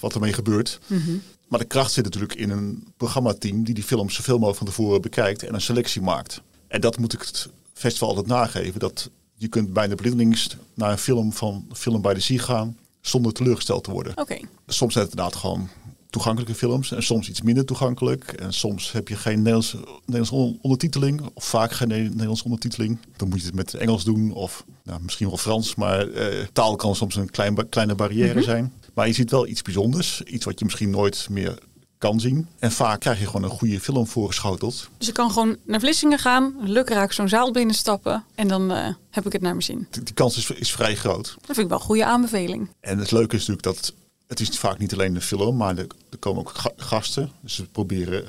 wat 0.00 0.14
ermee 0.14 0.32
gebeurt. 0.32 0.78
Mm 0.86 1.22
maar 1.48 1.58
de 1.58 1.68
kracht 1.68 1.92
zit 1.92 2.04
natuurlijk 2.04 2.34
in 2.34 2.50
een 2.50 2.86
programmateam 2.96 3.64
die 3.64 3.74
die 3.74 3.84
films 3.84 4.14
zoveel 4.14 4.34
mogelijk 4.34 4.58
van 4.58 4.66
tevoren 4.66 5.00
bekijkt 5.00 5.42
en 5.42 5.54
een 5.54 5.60
selectie 5.60 6.02
maakt. 6.02 6.42
En 6.68 6.80
dat 6.80 6.98
moet 6.98 7.12
ik 7.12 7.20
het 7.20 7.48
festival 7.72 8.08
altijd 8.08 8.26
nageven. 8.26 8.80
Dat 8.80 9.10
je 9.34 9.48
kunt 9.48 9.72
bijna 9.72 9.94
blindelings 9.94 10.56
naar 10.74 10.90
een 10.90 10.98
film 10.98 11.32
van 11.32 11.66
Film 11.72 12.02
by 12.02 12.14
the 12.14 12.20
Sea 12.20 12.38
gaan 12.38 12.76
zonder 13.00 13.32
teleurgesteld 13.32 13.84
te 13.84 13.90
worden. 13.90 14.18
Oké. 14.18 14.38
Soms 14.66 14.92
zijn 14.92 15.04
het 15.04 15.14
inderdaad 15.14 15.40
gewoon 15.40 15.68
toegankelijke 16.10 16.54
films 16.54 16.92
en 16.92 17.02
soms 17.02 17.28
iets 17.28 17.42
minder 17.42 17.64
toegankelijk. 17.64 18.32
En 18.32 18.52
soms 18.52 18.92
heb 18.92 19.08
je 19.08 19.16
geen 19.16 19.36
Nederlands, 19.36 19.76
Nederlands 20.06 20.58
ondertiteling 20.62 21.20
of 21.34 21.44
vaak 21.44 21.72
geen 21.72 21.88
Nederlands 21.88 22.42
ondertiteling. 22.42 22.98
Dan 23.16 23.28
moet 23.28 23.40
je 23.40 23.46
het 23.46 23.54
met 23.54 23.74
Engels 23.74 24.04
doen 24.04 24.32
of 24.32 24.64
nou, 24.82 25.00
misschien 25.02 25.26
wel 25.28 25.36
Frans, 25.36 25.74
maar 25.74 26.08
eh, 26.08 26.46
taal 26.52 26.76
kan 26.76 26.94
soms 26.94 27.16
een 27.16 27.30
klein, 27.30 27.68
kleine 27.68 27.94
barrière 27.94 28.34
mhm. 28.34 28.42
zijn. 28.42 28.72
Maar 28.94 29.06
je 29.06 29.12
ziet 29.12 29.30
wel 29.30 29.46
iets 29.46 29.62
bijzonders, 29.62 30.22
iets 30.22 30.44
wat 30.44 30.58
je 30.58 30.64
misschien 30.64 30.90
nooit 30.90 31.26
meer 31.30 31.58
kan 32.04 32.20
zien. 32.20 32.48
En 32.58 32.72
vaak 32.72 33.00
krijg 33.00 33.18
je 33.18 33.26
gewoon 33.26 33.42
een 33.42 33.58
goede 33.58 33.80
film 33.80 34.06
voorgeschoteld. 34.06 34.88
Dus 34.98 35.08
ik 35.08 35.14
kan 35.14 35.30
gewoon 35.30 35.56
naar 35.64 35.80
Vlissingen 35.80 36.18
gaan, 36.18 36.54
lukraak 36.60 37.12
zo'n 37.12 37.28
zaal 37.28 37.52
binnenstappen 37.52 38.24
en 38.34 38.48
dan 38.48 38.72
uh, 38.72 38.88
heb 39.10 39.26
ik 39.26 39.32
het 39.32 39.42
naar 39.42 39.50
mijn 39.50 39.62
zin. 39.62 39.86
Die, 39.90 40.14
kans 40.14 40.36
is, 40.36 40.50
is 40.50 40.72
vrij 40.72 40.94
groot. 40.96 41.24
Dat 41.24 41.44
vind 41.44 41.58
ik 41.58 41.68
wel 41.68 41.78
een 41.78 41.84
goede 41.84 42.04
aanbeveling. 42.04 42.68
En 42.80 42.98
het 42.98 43.10
leuke 43.10 43.36
is 43.36 43.46
natuurlijk 43.46 43.76
dat 43.76 43.94
het 44.26 44.40
is 44.40 44.58
vaak 44.58 44.78
niet 44.78 44.92
alleen 44.92 45.14
een 45.14 45.22
film, 45.22 45.56
maar 45.56 45.78
er, 45.78 45.86
er 46.10 46.18
komen 46.18 46.40
ook 46.40 46.52
gasten. 46.76 47.30
Dus 47.40 47.54
ze 47.54 47.64
proberen 47.64 48.24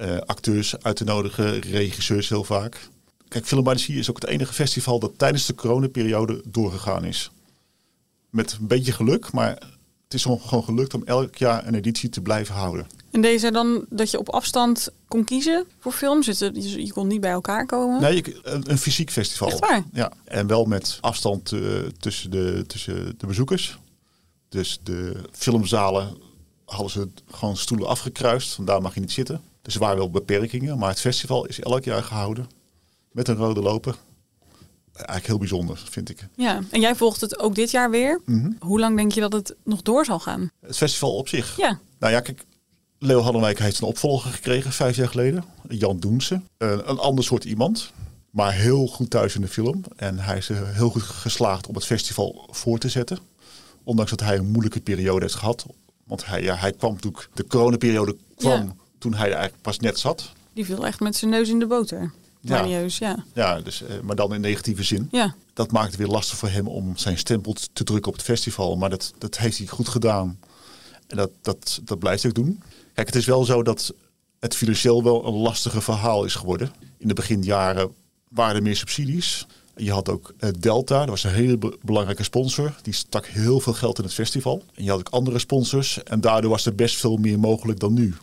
uh, 0.00 0.18
acteurs 0.18 0.82
uit 0.82 0.96
te 0.96 1.04
nodigen, 1.04 1.60
regisseurs 1.60 2.28
heel 2.28 2.44
vaak. 2.44 2.88
Kijk, 3.28 3.46
Film 3.46 3.64
by 3.64 3.72
the 3.74 3.78
Sea 3.78 3.98
is 3.98 4.10
ook 4.10 4.20
het 4.20 4.30
enige 4.30 4.52
festival 4.52 4.98
dat 4.98 5.12
tijdens 5.16 5.46
de 5.46 5.54
coronaperiode 5.54 6.42
doorgegaan 6.46 7.04
is. 7.04 7.30
Met 8.30 8.56
een 8.60 8.66
beetje 8.66 8.92
geluk, 8.92 9.32
maar 9.32 9.58
het 10.10 10.18
is 10.18 10.38
gewoon 10.48 10.64
gelukt 10.64 10.94
om 10.94 11.02
elk 11.04 11.36
jaar 11.36 11.66
een 11.66 11.74
editie 11.74 12.08
te 12.08 12.20
blijven 12.20 12.54
houden. 12.54 12.86
En 13.10 13.20
deze 13.20 13.50
dan 13.50 13.84
dat 13.88 14.10
je 14.10 14.18
op 14.18 14.28
afstand 14.28 14.92
kon 15.08 15.24
kiezen 15.24 15.64
voor 15.78 15.92
films? 15.92 16.26
Je, 16.26 16.84
je 16.84 16.92
kon 16.92 17.06
niet 17.06 17.20
bij 17.20 17.30
elkaar 17.30 17.66
komen? 17.66 18.00
Nee, 18.00 18.36
een, 18.42 18.70
een 18.70 18.78
fysiek 18.78 19.10
festival. 19.10 19.48
Echt 19.48 19.58
waar? 19.58 19.84
Ja, 19.92 20.12
en 20.24 20.46
wel 20.46 20.64
met 20.64 20.98
afstand 21.00 21.52
uh, 21.52 21.78
tussen, 21.98 22.30
de, 22.30 22.64
tussen 22.66 23.14
de 23.18 23.26
bezoekers. 23.26 23.78
Dus 24.48 24.80
de 24.82 25.16
filmzalen 25.32 26.16
hadden 26.64 26.90
ze 26.90 27.08
gewoon 27.30 27.56
stoelen 27.56 27.88
afgekruist. 27.88 28.54
Vandaar 28.54 28.82
mag 28.82 28.94
je 28.94 29.00
niet 29.00 29.12
zitten. 29.12 29.40
Dus 29.62 29.74
er 29.74 29.80
waren 29.80 29.98
wel 29.98 30.10
beperkingen. 30.10 30.78
Maar 30.78 30.88
het 30.88 31.00
festival 31.00 31.46
is 31.46 31.60
elk 31.60 31.84
jaar 31.84 32.02
gehouden. 32.02 32.48
Met 33.12 33.28
een 33.28 33.36
rode 33.36 33.60
loper. 33.60 33.96
Eigenlijk 35.00 35.26
heel 35.26 35.38
bijzonder, 35.38 35.82
vind 35.90 36.10
ik. 36.10 36.28
Ja, 36.36 36.60
en 36.70 36.80
jij 36.80 36.94
volgt 36.94 37.20
het 37.20 37.38
ook 37.38 37.54
dit 37.54 37.70
jaar 37.70 37.90
weer. 37.90 38.20
Mhm. 38.24 38.52
Hoe 38.58 38.80
lang 38.80 38.96
denk 38.96 39.12
je 39.12 39.20
dat 39.20 39.32
het 39.32 39.54
nog 39.64 39.82
door 39.82 40.04
zal 40.04 40.18
gaan? 40.18 40.50
Het 40.60 40.76
festival 40.76 41.16
op 41.16 41.28
zich? 41.28 41.56
Ja. 41.56 41.78
Nou 41.98 42.12
ja, 42.12 42.20
kijk, 42.20 42.44
Leo 42.98 43.20
Haddenwijk 43.20 43.58
heeft 43.58 43.80
een 43.80 43.86
opvolger 43.86 44.30
gekregen 44.30 44.72
vijf 44.72 44.96
jaar 44.96 45.08
geleden. 45.08 45.44
Jan 45.68 45.98
Doense. 45.98 46.40
Een, 46.58 46.90
een 46.90 46.98
ander 46.98 47.24
soort 47.24 47.44
iemand. 47.44 47.92
Maar 48.30 48.52
heel 48.52 48.86
goed 48.86 49.10
thuis 49.10 49.34
in 49.34 49.40
de 49.40 49.48
film. 49.48 49.82
En 49.96 50.18
hij 50.18 50.36
is 50.36 50.48
heel 50.48 50.90
goed 50.90 51.02
geslaagd 51.02 51.66
om 51.66 51.74
het 51.74 51.84
festival 51.84 52.48
voor 52.50 52.78
te 52.78 52.88
zetten. 52.88 53.18
Ondanks 53.84 54.10
dat 54.10 54.20
hij 54.20 54.36
een 54.36 54.50
moeilijke 54.50 54.80
periode 54.80 55.20
heeft 55.20 55.34
gehad. 55.34 55.66
Want 56.04 56.26
hij, 56.26 56.42
ja, 56.42 56.54
hij 56.54 56.72
kwam 56.72 56.92
natuurlijk, 56.92 57.28
de 57.34 57.46
coronaperiode 57.46 58.16
kwam 58.36 58.76
toen 58.98 59.14
hij 59.14 59.32
eigenlijk 59.32 59.62
pas 59.62 59.78
net 59.78 59.98
zat. 59.98 60.32
Die 60.52 60.64
viel 60.64 60.86
echt 60.86 61.00
met 61.00 61.16
zijn 61.16 61.30
neus 61.30 61.48
in 61.48 61.58
de 61.58 61.66
boter. 61.66 62.12
Ja. 62.40 62.64
ja. 62.64 63.24
Ja, 63.34 63.60
dus, 63.60 63.82
eh, 63.82 64.00
maar 64.00 64.16
dan 64.16 64.34
in 64.34 64.40
negatieve 64.40 64.82
zin. 64.82 65.08
Ja. 65.10 65.34
Dat 65.52 65.72
maakt 65.72 65.86
het 65.86 65.96
weer 65.96 66.06
lastig 66.06 66.38
voor 66.38 66.48
hem 66.48 66.68
om 66.68 66.96
zijn 66.96 67.18
stempel 67.18 67.52
te 67.72 67.84
drukken 67.84 68.12
op 68.12 68.16
het 68.16 68.26
festival. 68.26 68.76
Maar 68.76 68.90
dat, 68.90 69.12
dat 69.18 69.38
heeft 69.38 69.58
hij 69.58 69.66
goed 69.66 69.88
gedaan. 69.88 70.38
En 71.06 71.16
dat, 71.16 71.30
dat, 71.42 71.80
dat 71.84 71.98
blijft 71.98 72.22
hij 72.22 72.30
ook 72.30 72.44
doen. 72.44 72.62
Kijk, 72.94 73.06
het 73.06 73.16
is 73.16 73.26
wel 73.26 73.44
zo 73.44 73.62
dat 73.62 73.94
het 74.38 74.56
financieel 74.56 75.02
wel 75.02 75.26
een 75.26 75.34
lastige 75.34 75.80
verhaal 75.80 76.24
is 76.24 76.34
geworden. 76.34 76.72
In 76.98 77.08
de 77.08 77.14
beginjaren 77.14 77.94
waren 78.28 78.56
er 78.56 78.62
meer 78.62 78.76
subsidies. 78.76 79.46
Je 79.76 79.92
had 79.92 80.08
ook 80.08 80.34
uh, 80.40 80.50
Delta, 80.58 80.98
dat 80.98 81.08
was 81.08 81.24
een 81.24 81.32
hele 81.32 81.58
belangrijke 81.82 82.22
sponsor. 82.22 82.74
Die 82.82 82.92
stak 82.92 83.26
heel 83.26 83.60
veel 83.60 83.72
geld 83.72 83.98
in 83.98 84.04
het 84.04 84.14
festival. 84.14 84.62
En 84.74 84.84
je 84.84 84.90
had 84.90 84.98
ook 84.98 85.08
andere 85.08 85.38
sponsors. 85.38 86.02
En 86.02 86.20
daardoor 86.20 86.50
was 86.50 86.66
er 86.66 86.74
best 86.74 86.96
veel 86.96 87.16
meer 87.16 87.38
mogelijk 87.38 87.80
dan 87.80 87.92
nu. 87.92 88.14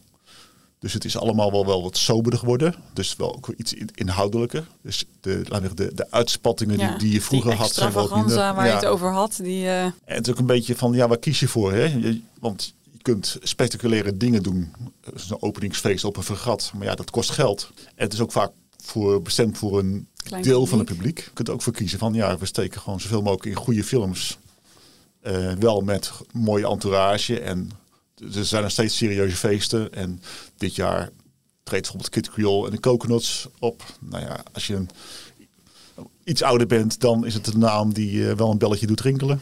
Dus 0.80 0.94
het 0.94 1.06
is 1.06 1.18
allemaal 1.18 1.52
wel, 1.52 1.66
wel 1.66 1.84
wat 1.84 1.98
soberder 1.98 2.40
geworden. 2.40 2.76
Dus 2.94 3.16
wel 3.16 3.36
ook 3.36 3.50
iets 3.58 3.74
inhoudelijker. 3.94 4.68
Dus 4.82 5.06
de, 5.22 5.44
de, 5.76 5.92
de 5.94 6.12
uitspattingen 6.12 6.78
die, 6.78 6.98
die 6.98 7.12
je 7.12 7.22
vroeger 7.22 7.54
had 7.54 7.74
zijn 7.74 7.94
wel 7.94 8.18
minder. 8.18 8.36
waar 8.36 8.68
je 8.68 8.74
het 8.74 8.86
over 8.86 9.12
had. 9.12 9.40
Die, 9.42 9.64
uh... 9.64 9.84
En 9.84 9.94
het 10.06 10.28
is 10.28 10.34
ook 10.34 10.40
een 10.40 10.46
beetje 10.46 10.76
van, 10.76 10.94
ja, 10.94 11.08
waar 11.08 11.18
kies 11.18 11.40
je 11.40 11.48
voor? 11.48 11.74
Hè? 11.74 12.20
want 12.40 12.74
je 12.92 13.02
kunt 13.02 13.38
spectaculaire 13.42 14.18
dingen 14.18 14.44
doen. 14.44 14.74
Dus 15.14 15.30
een 15.30 15.42
openingsfeest 15.42 16.04
op 16.04 16.18
een 16.18 16.24
vergat. 16.24 16.72
Maar 16.76 16.86
ja, 16.86 16.96
dat 16.96 17.12
kost 17.12 17.30
geld. 17.30 17.72
En 17.96 18.04
het 18.04 18.14
is 18.14 18.20
ook 18.20 18.32
vaak 18.32 18.52
voor, 18.84 19.22
bestemd 19.22 19.58
voor 19.58 19.80
een 19.80 20.08
deel 20.42 20.66
van 20.66 20.80
het 20.80 20.88
publiek. 20.88 21.20
Je 21.20 21.32
kunt 21.34 21.50
ook 21.50 21.62
voor 21.62 21.74
kiezen 21.74 22.00
van 22.00 22.14
ja, 22.14 22.38
we 22.38 22.46
steken 22.46 22.82
gewoon 22.82 23.00
zoveel 23.00 23.22
mogelijk 23.22 23.46
in 23.46 23.56
goede 23.56 23.84
films. 23.84 24.38
Uh, 25.24 25.52
wel 25.52 25.82
met 25.82 26.12
mooie 26.32 26.68
entourage. 26.68 27.40
En 27.40 27.72
er 28.20 28.46
zijn 28.46 28.62
nog 28.62 28.72
steeds 28.72 28.98
serieuze 28.98 29.36
feesten. 29.36 29.94
En 29.94 30.22
dit 30.58 30.76
jaar 30.76 31.10
treedt 31.64 31.92
bijvoorbeeld 31.92 32.10
Kid 32.10 32.30
Creole 32.30 32.66
en 32.66 32.72
de 32.72 32.80
Coconuts 32.80 33.48
op. 33.60 33.84
Nou 34.00 34.24
ja, 34.24 34.44
als 34.54 34.68
je 34.68 34.76
een, 34.76 34.90
iets 36.24 36.44
ouder 36.44 36.68
bent, 36.68 37.00
dan 37.00 37.26
is 37.26 37.34
het 37.34 37.48
een 37.48 37.60
naam 37.60 37.94
die 37.94 38.12
uh, 38.12 38.34
wel 38.34 38.52
een 38.52 38.58
belletje 38.58 38.88
doet 38.88 39.02
rinkelen. 39.02 39.42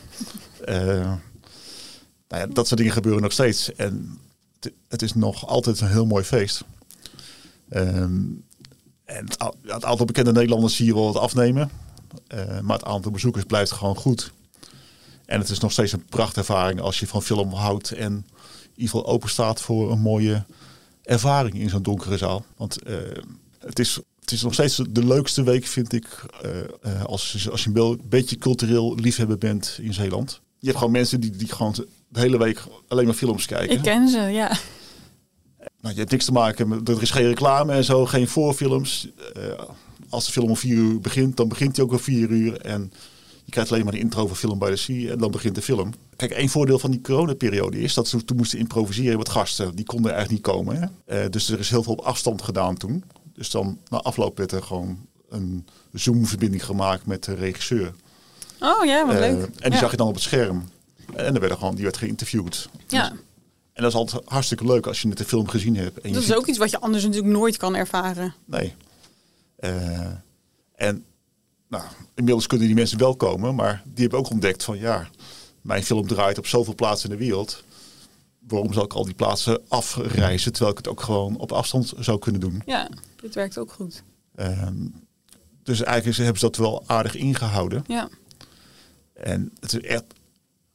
Uh, 0.65 0.75
nou 2.27 2.41
ja, 2.41 2.47
dat 2.47 2.67
soort 2.67 2.79
dingen 2.79 2.93
gebeuren 2.93 3.21
nog 3.21 3.31
steeds. 3.31 3.73
En 3.73 4.19
het 4.87 5.01
is 5.01 5.13
nog 5.13 5.47
altijd 5.47 5.79
een 5.79 5.87
heel 5.87 6.05
mooi 6.05 6.23
feest. 6.23 6.63
Um, 7.69 8.43
en 9.05 9.25
het, 9.61 9.85
aantal 9.85 10.05
bekende 10.05 10.31
Nederlanders 10.31 10.75
zie 10.75 10.85
je 10.85 10.93
wel 10.93 11.13
wat 11.13 11.21
afnemen. 11.21 11.71
Uh, 12.33 12.59
maar 12.59 12.77
het 12.77 12.87
aantal 12.87 13.11
bezoekers 13.11 13.45
blijft 13.45 13.71
gewoon 13.71 13.95
goed. 13.95 14.31
En 15.25 15.39
het 15.39 15.49
is 15.49 15.59
nog 15.59 15.71
steeds 15.71 15.91
een 15.91 16.05
prachtervaring 16.05 16.81
als 16.81 16.99
je 16.99 17.07
van 17.07 17.23
film 17.23 17.53
houdt 17.53 17.91
en 17.91 18.25
ieder 18.75 18.95
geval 18.95 19.05
open 19.05 19.29
staat 19.29 19.61
voor 19.61 19.91
een 19.91 19.99
mooie 19.99 20.45
ervaring 21.03 21.55
in 21.55 21.69
zo'n 21.69 21.83
donkere 21.83 22.17
zaal. 22.17 22.45
Want 22.57 22.87
uh, 22.87 22.95
het, 23.59 23.79
is, 23.79 23.99
het 24.19 24.31
is 24.31 24.41
nog 24.41 24.53
steeds 24.53 24.81
de 24.89 25.05
leukste 25.05 25.43
week, 25.43 25.65
vind 25.65 25.93
ik, 25.93 26.25
uh, 26.85 27.03
als, 27.03 27.47
als 27.51 27.63
je 27.63 27.71
een 27.73 28.01
beetje 28.09 28.37
cultureel 28.37 28.95
liefhebber 28.95 29.37
bent 29.37 29.77
in 29.81 29.93
Zeeland. 29.93 30.41
Je 30.59 30.65
hebt 30.67 30.77
gewoon 30.77 30.93
mensen 30.93 31.19
die, 31.19 31.31
die 31.31 31.47
gewoon 31.47 31.75
de 32.07 32.19
hele 32.19 32.37
week 32.37 32.63
alleen 32.87 33.05
maar 33.05 33.13
films 33.13 33.45
kijken. 33.45 33.75
Ik 33.75 33.81
ken 33.81 34.09
ze, 34.09 34.19
ja. 34.19 34.57
Nou, 35.81 35.93
je 35.93 35.99
hebt 35.99 36.11
niks 36.11 36.25
te 36.25 36.31
maken 36.31 36.67
met, 36.67 36.89
er 36.89 37.01
is 37.01 37.11
geen 37.11 37.27
reclame 37.27 37.73
en 37.73 37.83
zo, 37.83 38.05
geen 38.05 38.27
voorfilms. 38.27 39.07
Uh, 39.37 39.43
als 40.09 40.25
de 40.25 40.31
film 40.31 40.49
om 40.49 40.57
vier 40.57 40.75
uur 40.75 40.99
begint, 40.99 41.37
dan 41.37 41.47
begint 41.47 41.75
hij 41.75 41.85
ook 41.85 41.91
om 41.91 41.99
vier 41.99 42.29
uur. 42.29 42.61
En 42.61 42.91
krijgt 43.55 43.71
alleen 43.71 43.83
maar 43.83 43.93
de 43.93 43.99
intro 43.99 44.27
van 44.27 44.35
Film 44.35 44.59
by 44.59 44.69
the 44.69 44.75
Sea 44.75 45.11
en 45.11 45.17
dan 45.17 45.31
begint 45.31 45.55
de 45.55 45.61
film. 45.61 45.93
Kijk, 46.15 46.31
één 46.31 46.49
voordeel 46.49 46.79
van 46.79 46.91
die 46.91 47.01
coronaperiode 47.01 47.79
is 47.79 47.93
dat 47.93 48.07
ze 48.07 48.25
toen 48.25 48.37
moesten 48.37 48.59
improviseren 48.59 49.17
met 49.17 49.29
gasten. 49.29 49.75
Die 49.75 49.85
konden 49.85 50.13
eigenlijk 50.13 50.45
niet 50.45 50.55
komen. 50.55 50.75
Hè? 51.05 51.23
Uh, 51.23 51.29
dus 51.31 51.49
er 51.49 51.59
is 51.59 51.69
heel 51.69 51.83
veel 51.83 51.93
op 51.93 52.01
afstand 52.01 52.41
gedaan 52.41 52.77
toen. 52.77 53.03
Dus 53.33 53.49
dan 53.49 53.79
na 53.89 54.01
afloop 54.01 54.37
werd 54.37 54.51
er 54.51 54.63
gewoon 54.63 55.07
een 55.29 55.67
Zoom-verbinding 55.93 56.65
gemaakt 56.65 57.05
met 57.05 57.23
de 57.23 57.33
regisseur. 57.33 57.93
Oh 58.59 58.85
ja, 58.85 59.05
wat 59.05 59.15
uh, 59.15 59.21
leuk. 59.21 59.49
En 59.59 59.69
die 59.69 59.79
zag 59.79 59.91
je 59.91 59.97
dan 59.97 60.07
op 60.07 60.13
het 60.13 60.23
scherm. 60.23 60.69
En 61.13 61.31
dan 61.31 61.39
werd 61.39 61.51
er 61.51 61.57
gewoon, 61.57 61.75
die 61.75 61.83
werd 61.83 61.97
geïnterviewd. 61.97 62.69
Ja. 62.87 63.09
Dus 63.09 63.19
en 63.73 63.83
dat 63.83 63.91
is 63.91 63.97
altijd 63.97 64.21
hartstikke 64.25 64.65
leuk 64.65 64.87
als 64.87 65.01
je 65.01 65.07
net 65.07 65.17
de 65.17 65.25
film 65.25 65.47
gezien 65.47 65.75
hebt. 65.77 65.99
En 65.99 66.13
dat 66.13 66.23
is 66.23 66.35
ook 66.35 66.45
iets 66.45 66.57
wat 66.57 66.71
je 66.71 66.79
anders 66.79 67.03
natuurlijk 67.03 67.33
nooit 67.33 67.57
kan 67.57 67.75
ervaren. 67.75 68.33
Nee. 68.45 68.73
Uh, 69.59 70.07
en 70.75 71.05
nou, 71.67 71.83
inmiddels 72.15 72.47
kunnen 72.47 72.67
die 72.67 72.75
mensen 72.75 72.97
wel 72.97 73.15
komen, 73.15 73.55
maar 73.55 73.81
die 73.85 74.01
hebben 74.01 74.19
ook 74.19 74.29
ontdekt 74.29 74.63
van 74.63 74.77
ja, 74.77 75.09
mijn 75.61 75.83
film 75.83 76.07
draait 76.07 76.37
op 76.37 76.47
zoveel 76.47 76.75
plaatsen 76.75 77.09
in 77.09 77.17
de 77.17 77.23
wereld. 77.23 77.63
Waarom 78.47 78.73
zou 78.73 78.85
ik 78.85 78.93
al 78.93 79.05
die 79.05 79.13
plaatsen 79.13 79.61
afreizen, 79.67 80.51
terwijl 80.51 80.71
ik 80.71 80.77
het 80.77 80.87
ook 80.87 81.01
gewoon 81.01 81.37
op 81.37 81.51
afstand 81.51 81.93
zou 81.99 82.19
kunnen 82.19 82.41
doen? 82.41 82.61
Ja, 82.65 82.89
dit 83.21 83.35
werkt 83.35 83.57
ook 83.57 83.71
goed. 83.71 84.03
Uh, 84.35 84.67
dus 85.63 85.83
eigenlijk 85.83 86.17
hebben 86.17 86.39
ze 86.39 86.45
dat 86.45 86.55
wel 86.55 86.83
aardig 86.85 87.15
ingehouden. 87.15 87.83
Ja. 87.87 88.09
En 89.13 89.51
het 89.59 89.73
is 89.73 89.81
echt, 89.81 90.03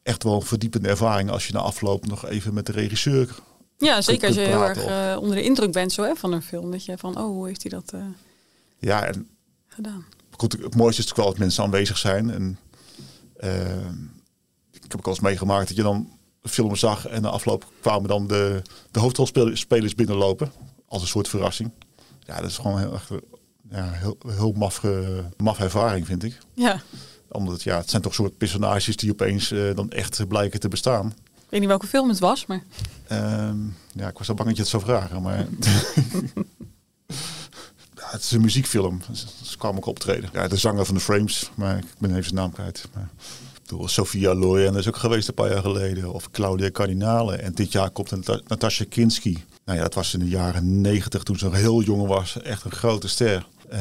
echt 0.02 0.22
wel 0.22 0.34
een 0.34 0.42
verdiepende 0.42 0.88
ervaring 0.88 1.30
als 1.30 1.46
je 1.46 1.52
na 1.52 1.58
afloop 1.58 2.06
nog 2.06 2.26
even 2.26 2.54
met 2.54 2.66
de 2.66 2.72
regisseur. 2.72 3.38
Ja, 3.78 4.02
zeker 4.02 4.26
als 4.26 4.36
je 4.36 4.42
heel 4.42 4.64
erg 4.64 4.86
uh, 4.86 5.20
onder 5.20 5.36
de 5.36 5.42
indruk 5.42 5.72
bent 5.72 5.92
zo, 5.92 6.02
hè, 6.02 6.14
van 6.14 6.32
een 6.32 6.42
film. 6.42 6.70
Dat 6.70 6.84
je 6.84 6.98
van, 6.98 7.18
oh, 7.18 7.24
hoe 7.24 7.46
heeft 7.46 7.62
hij 7.62 7.70
dat 7.70 7.92
uh, 7.94 8.04
Ja, 8.78 9.04
en 9.04 9.28
gedaan. 9.66 10.04
Goed, 10.40 10.52
het 10.52 10.76
mooiste 10.76 11.02
is 11.02 11.08
natuurlijk 11.08 11.16
wel 11.16 11.26
dat 11.26 11.38
mensen 11.38 11.64
aanwezig 11.64 11.98
zijn. 11.98 12.30
En, 12.30 12.58
eh, 13.36 13.86
ik 14.70 14.82
heb 14.82 14.96
ook 14.96 15.04
al 15.04 15.12
eens 15.12 15.20
meegemaakt 15.20 15.68
dat 15.68 15.76
je 15.76 15.82
dan 15.82 16.10
de 16.40 16.48
film 16.48 16.76
zag 16.76 17.06
en 17.06 17.22
na 17.22 17.28
afloop 17.28 17.66
kwamen 17.80 18.08
dan 18.08 18.26
de, 18.26 18.62
de 18.90 19.00
hoofdrolspelers 19.00 19.94
binnenlopen. 19.94 20.52
Als 20.86 21.02
een 21.02 21.08
soort 21.08 21.28
verrassing. 21.28 21.70
Ja, 22.20 22.40
dat 22.40 22.50
is 22.50 22.56
gewoon 22.56 22.78
heel, 22.78 23.00
ja, 23.70 23.90
heel, 23.90 24.16
heel 24.26 24.52
maf, 24.52 24.82
maf 25.36 25.58
ervaring, 25.58 26.06
vind 26.06 26.22
ik. 26.22 26.38
Ja. 26.54 26.82
Omdat 27.28 27.62
ja, 27.62 27.76
het 27.76 27.90
zijn 27.90 28.02
toch 28.02 28.14
soort 28.14 28.36
personages 28.36 28.96
die 28.96 29.10
opeens 29.10 29.50
eh, 29.50 29.74
dan 29.74 29.90
echt 29.90 30.28
blijken 30.28 30.60
te 30.60 30.68
bestaan. 30.68 31.06
Ik 31.34 31.56
weet 31.56 31.60
niet 31.60 31.68
welke 31.68 31.86
film 31.86 32.08
het 32.08 32.18
was, 32.18 32.46
maar... 32.46 32.62
Ehm, 33.06 33.58
ja, 33.92 34.08
ik 34.08 34.18
was 34.18 34.28
al 34.28 34.34
bang 34.34 34.48
dat 34.48 34.56
je 34.56 34.62
het 34.62 34.70
zou 34.70 34.82
vragen, 34.82 35.22
maar... 35.22 35.46
het 38.10 38.22
is 38.22 38.30
een 38.30 38.40
muziekfilm. 38.40 39.00
Ze 39.42 39.56
kwamen 39.58 39.76
ook 39.76 39.86
optreden. 39.86 40.30
Ja, 40.32 40.48
de 40.48 40.56
zanger 40.56 40.84
van 40.84 40.94
de 40.94 41.00
Frames, 41.00 41.50
maar 41.54 41.78
ik 41.78 41.84
ben 41.98 42.10
even 42.10 42.22
zijn 42.22 42.34
naam 42.34 42.52
kwijt. 42.52 42.88
Maar, 42.94 43.08
bedoel, 43.62 43.88
Sophia 43.88 44.34
Loren 44.34 44.76
is 44.76 44.88
ook 44.88 44.96
geweest 44.96 45.28
een 45.28 45.34
paar 45.34 45.50
jaar 45.50 45.62
geleden. 45.62 46.12
Of 46.12 46.30
Claudia 46.30 46.70
Cardinale. 46.70 47.36
En 47.36 47.52
dit 47.54 47.72
jaar 47.72 47.90
komt 47.90 48.26
Nat 48.26 48.48
Natasha 48.48 48.84
Kinski. 48.88 49.44
Nou 49.64 49.78
ja, 49.78 49.84
dat 49.84 49.94
was 49.94 50.14
in 50.14 50.20
de 50.20 50.28
jaren 50.28 50.80
negentig 50.80 51.22
toen 51.22 51.38
ze 51.38 51.56
heel 51.56 51.82
jong 51.82 52.06
was. 52.06 52.42
Echt 52.42 52.64
een 52.64 52.70
grote 52.70 53.08
ster. 53.08 53.46
Uh, 53.72 53.78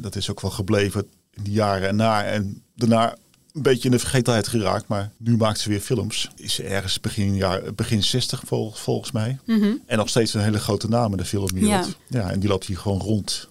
dat 0.00 0.16
is 0.16 0.30
ook 0.30 0.40
wel 0.40 0.50
gebleven 0.50 1.06
in 1.30 1.44
de 1.44 1.50
jaren 1.50 1.88
erna. 1.88 2.24
En 2.24 2.62
daarna 2.74 3.16
een 3.52 3.62
beetje 3.62 3.84
in 3.84 3.90
de 3.90 3.98
vergetelheid 3.98 4.48
geraakt. 4.48 4.88
Maar 4.88 5.10
nu 5.16 5.36
maakt 5.36 5.58
ze 5.58 5.68
weer 5.68 5.80
films. 5.80 6.30
Is 6.36 6.60
ergens 6.60 7.00
begin, 7.00 7.36
jaar, 7.36 7.74
begin 7.74 8.02
60 8.02 8.42
vol, 8.46 8.72
volgens 8.72 9.12
mij. 9.12 9.38
Mhm. 9.44 9.72
En 9.86 9.98
nog 9.98 10.08
steeds 10.08 10.34
een 10.34 10.42
hele 10.42 10.58
grote 10.58 10.88
naam 10.88 11.10
in 11.10 11.16
de 11.16 11.24
filmwereld. 11.24 11.96
Ja. 12.08 12.20
ja, 12.20 12.30
en 12.30 12.40
die 12.40 12.48
loopt 12.48 12.66
hier 12.66 12.78
gewoon 12.78 13.00
rond 13.00 13.48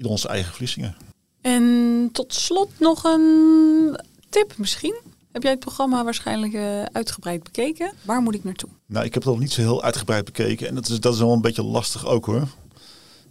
in 0.00 0.06
onze 0.06 0.28
eigen 0.28 0.54
Vlissingen. 0.54 0.96
En 1.40 2.08
tot 2.12 2.34
slot 2.34 2.70
nog 2.78 3.04
een 3.04 4.00
tip 4.28 4.54
misschien. 4.56 4.94
Heb 5.32 5.42
jij 5.42 5.50
het 5.50 5.60
programma 5.60 6.04
waarschijnlijk 6.04 6.52
uh, 6.52 6.82
uitgebreid 6.82 7.42
bekeken? 7.42 7.92
Waar 8.02 8.22
moet 8.22 8.34
ik 8.34 8.44
naartoe? 8.44 8.68
Nou, 8.86 9.04
ik 9.04 9.14
heb 9.14 9.22
het 9.22 9.32
nog 9.32 9.40
niet 9.40 9.52
zo 9.52 9.60
heel 9.60 9.82
uitgebreid 9.82 10.24
bekeken. 10.24 10.68
En 10.68 10.74
dat 10.74 10.88
is, 10.88 11.00
dat 11.00 11.14
is 11.14 11.18
wel 11.18 11.32
een 11.32 11.40
beetje 11.40 11.62
lastig 11.62 12.06
ook 12.06 12.26
hoor. 12.26 12.48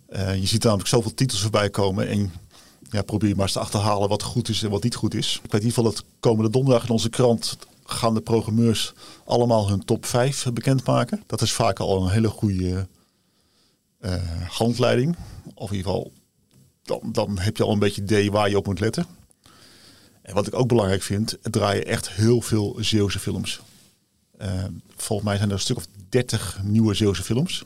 Uh, 0.10 0.36
je 0.36 0.48
ziet 0.48 0.64
namelijk 0.64 0.90
zoveel 0.90 1.14
titels 1.14 1.42
voorbij 1.42 1.70
komen. 1.70 2.08
En 2.08 2.32
ja, 2.90 3.02
probeer 3.02 3.36
maar 3.36 3.44
eens 3.44 3.54
te 3.54 3.60
achterhalen 3.60 4.10
wat 4.10 4.24
goed 4.24 4.50
is 4.50 4.64
en 4.64 4.70
wat 4.70 4.84
niet 4.84 4.96
goed 4.96 5.14
is. 5.14 5.36
Ik 5.44 5.52
weet 5.52 5.62
in 5.62 5.68
ieder 5.68 5.84
geval 5.84 5.92
dat 5.92 6.04
komende 6.20 6.50
donderdag 6.50 6.84
in 6.84 6.90
onze 6.90 7.10
krant 7.10 7.58
gaan 7.84 8.14
de 8.14 8.22
programmeurs 8.22 8.94
allemaal 9.26 9.70
hun 9.70 9.86
top 9.86 10.06
5 10.06 10.46
bekendmaken. 10.54 11.24
Dat 11.26 11.42
is 11.42 11.52
vaak 11.52 11.80
al 11.80 12.04
een 12.04 12.10
hele 12.10 12.28
goede 12.28 12.88
uh, 14.02 14.14
handleiding. 14.48 15.16
Of 15.54 15.70
in 15.70 15.76
ieder 15.76 15.92
geval, 15.92 16.12
dan, 16.90 17.12
dan 17.12 17.40
heb 17.40 17.58
je 17.58 17.64
al 17.64 17.72
een 17.72 17.80
beetje 17.80 18.02
idee 18.02 18.32
waar 18.32 18.50
je 18.50 18.58
op 18.58 18.66
moet 18.66 18.80
letten. 18.80 19.06
En 20.22 20.34
wat 20.34 20.48
ik 20.48 20.56
ook 20.56 20.68
belangrijk 20.68 21.02
vind, 21.02 21.38
het 21.42 21.52
draaien 21.52 21.86
echt 21.86 22.10
heel 22.10 22.42
veel 22.42 22.76
Zeeuwse 22.80 23.20
films. 23.20 23.60
Uh, 24.42 24.64
volgens 24.96 25.28
mij 25.28 25.38
zijn 25.38 25.50
er 25.50 25.56
een 25.56 25.62
stuk 25.62 25.78
of 25.78 25.88
30 26.10 26.60
nieuwe 26.64 26.94
Zeeuwse 26.94 27.24
films. 27.24 27.64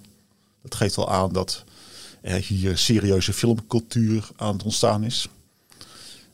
Dat 0.61 0.75
geeft 0.75 0.95
wel 0.95 1.11
aan 1.11 1.33
dat 1.33 1.63
er 2.21 2.39
hier 2.39 2.77
serieuze 2.77 3.33
filmcultuur 3.33 4.29
aan 4.35 4.53
het 4.53 4.63
ontstaan 4.63 5.03
is. 5.03 5.27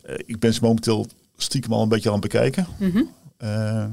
Uh, 0.05 0.15
ik 0.25 0.39
ben 0.39 0.53
ze 0.53 0.59
momenteel 0.61 1.07
stiekem 1.37 1.73
al 1.73 1.81
een 1.81 1.89
beetje 1.89 2.09
aan 2.09 2.21
het 2.21 2.31
bekijken. 2.31 2.67
Mm 2.79 2.91
-hmm. 2.91 3.11
uh, 3.43 3.85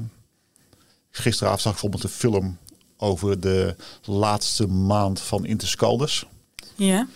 gisteravond 1.11 1.61
zag 1.61 1.73
ik 1.73 1.79
bijvoorbeeld 1.81 2.03
een 2.03 2.19
film 2.19 2.57
over 2.97 3.39
de 3.39 3.75
laatste 4.03 4.67
maand 4.67 5.21
van 5.21 5.45
Interscalders. 5.45 6.25
Ja. 6.75 7.07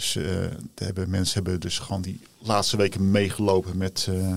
Dus 0.00 0.14
uh, 0.14 0.46
hebben, 0.74 1.10
mensen 1.10 1.34
hebben 1.34 1.60
dus 1.60 1.78
gewoon 1.78 2.02
die 2.02 2.20
laatste 2.38 2.76
weken 2.76 3.10
meegelopen 3.10 3.76
met 3.76 4.06
uh, 4.10 4.36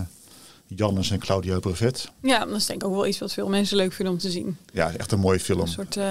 Jannes 0.68 1.12
en 1.12 1.20
Claudia 1.20 1.60
Brevet. 1.60 2.12
Ja, 2.22 2.46
dat 2.46 2.56
is 2.56 2.66
denk 2.66 2.82
ik 2.82 2.88
ook 2.88 2.94
wel 2.94 3.08
iets 3.08 3.20
wat 3.20 3.34
veel 3.34 3.50
mensen 3.50 3.78
leuk 3.78 3.94
vinden 3.94 4.14
om 4.14 4.20
te 4.20 4.32
zien. 4.32 4.58
Ja, 4.74 4.92
echt 4.92 5.12
een 5.12 5.20
mooie 5.20 5.40
film. 5.40 5.60
Een 5.60 5.68
soort, 5.68 5.96
uh, 5.96 6.04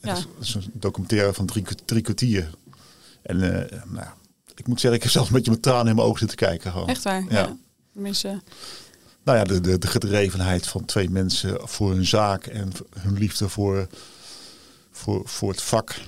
ja. 0.00 0.16
Is, 0.16 0.26
is, 0.40 0.54
een 0.54 0.70
documentaire 0.72 1.32
van 1.32 1.46
drie, 1.46 1.64
drie 1.84 2.02
kwartier. 2.02 2.50
En 3.22 3.38
nou, 3.86 4.06
ik 4.54 4.66
moet 4.66 4.80
zeggen, 4.80 4.98
ik 4.98 5.02
heb 5.02 5.12
zelfs 5.12 5.28
een 5.28 5.34
beetje 5.34 5.50
met 5.50 5.62
tranen 5.62 5.88
in 5.88 5.94
mijn 5.94 6.06
ogen 6.06 6.18
zitten 6.18 6.36
kijken. 6.36 6.70
Gewoon. 6.72 6.88
Echt 6.88 7.02
waar? 7.02 7.24
Ja. 7.28 7.38
ja. 7.38 7.56
Mensen... 7.92 8.42
Nou 9.22 9.38
ja, 9.38 9.44
de, 9.44 9.60
de, 9.60 9.78
de 9.78 9.86
gedrevenheid 9.86 10.66
van 10.66 10.84
twee 10.84 11.10
mensen 11.10 11.68
voor 11.68 11.90
hun 11.90 12.06
zaak 12.06 12.46
en 12.46 12.72
hun 12.98 13.18
liefde 13.18 13.48
voor, 13.48 13.86
voor, 14.90 15.22
voor 15.24 15.50
het 15.50 15.62
vak. 15.62 16.00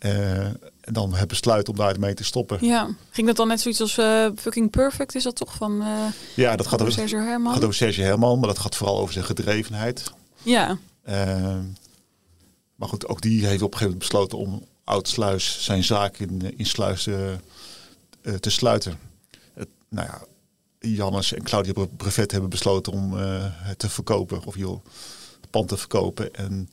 Uh, 0.00 0.46
dan 0.92 1.14
het 1.14 1.28
besluit 1.28 1.68
om 1.68 1.76
daar 1.76 1.98
mee 1.98 2.14
te 2.14 2.24
stoppen. 2.24 2.58
Ja, 2.60 2.88
ging 3.10 3.26
dat 3.26 3.36
dan 3.36 3.48
net 3.48 3.60
zoiets 3.60 3.80
als 3.80 3.98
uh, 3.98 4.28
Fucking 4.36 4.70
Perfect? 4.70 5.14
Is 5.14 5.22
dat 5.22 5.36
toch 5.36 5.54
van 5.54 5.82
uh, 5.82 5.88
Ja, 6.34 6.56
dat 6.56 6.66
gaat 6.66 6.80
over 6.80 6.92
Sergio 6.92 7.18
Herman? 7.18 7.52
gaat 7.52 7.62
over 7.62 7.74
Sergio 7.74 8.04
Herman, 8.04 8.38
maar 8.38 8.48
dat 8.48 8.58
gaat 8.58 8.76
vooral 8.76 8.98
over 8.98 9.12
zijn 9.12 9.24
gedrevenheid. 9.24 10.12
Ja. 10.42 10.78
Uh, 11.08 11.58
maar 12.74 12.88
goed, 12.88 13.08
ook 13.08 13.20
die 13.20 13.46
heeft 13.46 13.62
op 13.62 13.72
een 13.72 13.78
gegeven 13.78 13.98
moment 13.98 13.98
besloten 13.98 14.38
om 14.38 14.64
Oudsluis 14.84 15.64
zijn 15.64 15.84
zaak 15.84 16.18
in, 16.18 16.58
in 16.58 16.66
Sluis 16.66 17.02
te 18.40 18.50
sluiten. 18.50 18.98
Het, 19.54 19.68
nou 19.88 20.08
ja, 20.08 20.22
Jannes 20.78 21.32
en 21.32 21.42
Claudia 21.42 21.72
Brevet 21.96 22.30
hebben 22.30 22.50
besloten 22.50 22.92
om 22.92 23.12
het 23.14 23.78
te 23.78 23.88
verkopen, 23.88 24.44
of 24.44 24.56
joh, 24.56 24.84
het 25.40 25.50
pand 25.50 25.68
te 25.68 25.76
verkopen 25.76 26.34
en 26.34 26.68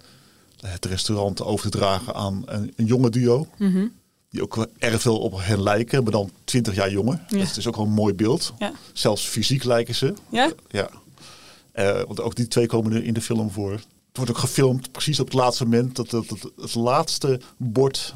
het 0.62 0.86
restaurant 0.86 1.42
over 1.42 1.72
te 1.72 1.78
dragen 1.78 2.14
aan 2.14 2.44
een, 2.46 2.74
een 2.76 2.86
jonge 2.86 3.10
duo. 3.10 3.48
Mm 3.58 3.72
-hmm. 3.72 3.92
Die 4.32 4.42
ook 4.42 4.68
erg 4.78 5.02
veel 5.02 5.20
op 5.20 5.34
hen 5.38 5.64
lijken, 5.64 6.04
maar 6.04 6.12
dan 6.12 6.32
20 6.44 6.76
jaar 6.76 6.92
jonger. 6.92 7.24
Ja. 7.28 7.38
Dat 7.38 7.58
is 7.58 7.68
ook 7.68 7.76
wel 7.76 7.86
een 7.86 7.92
mooi 7.92 8.14
beeld. 8.14 8.54
Ja. 8.58 8.74
Zelfs 8.94 9.28
fysiek 9.28 9.64
lijken 9.64 9.96
ze. 9.96 10.14
Ja? 10.30 10.52
Ja. 10.68 10.90
Uh, 11.76 12.02
want 12.02 12.22
ook 12.22 12.36
die 12.36 12.48
twee 12.48 12.68
komen 12.68 12.94
er 12.94 13.04
in 13.04 13.14
de 13.14 13.22
film 13.22 13.52
voor. 13.52 13.72
Het 13.72 14.18
wordt 14.20 14.32
ook 14.32 14.38
gefilmd 14.38 14.92
precies 14.92 15.20
op 15.20 15.26
het 15.26 15.36
laatste 15.36 15.64
moment 15.64 15.96
dat 15.96 16.12
het, 16.12 16.30
het, 16.30 16.44
het 16.58 16.76
laatste 16.76 17.40
bord 17.58 18.14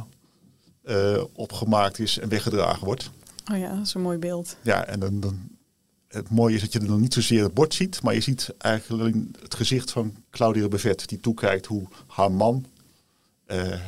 uh, 0.86 1.24
opgemaakt 1.34 2.00
is 2.00 2.20
en 2.20 2.30
weggedragen 2.30 2.86
wordt. 2.86 3.10
Oh 3.52 3.58
ja, 3.58 3.76
dat 3.76 3.86
is 3.86 3.94
een 3.94 4.02
mooi 4.02 4.18
beeld. 4.18 4.58
Ja, 4.62 4.86
en 4.86 5.00
dan, 5.00 5.20
dan, 5.20 5.50
het 6.08 6.30
mooie 6.30 6.56
is 6.56 6.62
dat 6.62 6.74
je 6.74 6.80
er 6.80 6.88
dan 6.88 7.02
niet 7.02 7.14
zozeer 7.14 7.44
het 7.44 7.54
bord 7.54 7.74
ziet, 7.74 8.02
maar 8.02 8.14
je 8.14 8.22
ziet 8.22 8.50
eigenlijk 8.58 9.16
het 9.42 9.56
gezicht 9.56 9.92
van 9.92 10.16
Claudia 10.30 10.68
Bevet, 10.68 11.10
die 11.10 11.20
toekijkt 11.20 11.66
hoe 11.66 11.88
haar 12.08 12.32
man 12.32 12.66
uh, 13.48 13.80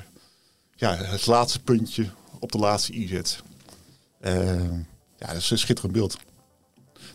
ja, 0.78 0.96
het 0.96 1.26
laatste 1.26 1.60
puntje 1.60 2.10
op 2.40 2.52
de 2.52 2.58
laatste 2.58 2.94
i 2.94 3.08
zet. 3.08 3.44
Uh, 4.22 4.72
ja, 5.18 5.28
dat 5.28 5.36
is 5.36 5.50
een 5.50 5.58
schitterend 5.58 5.94
beeld. 5.94 6.18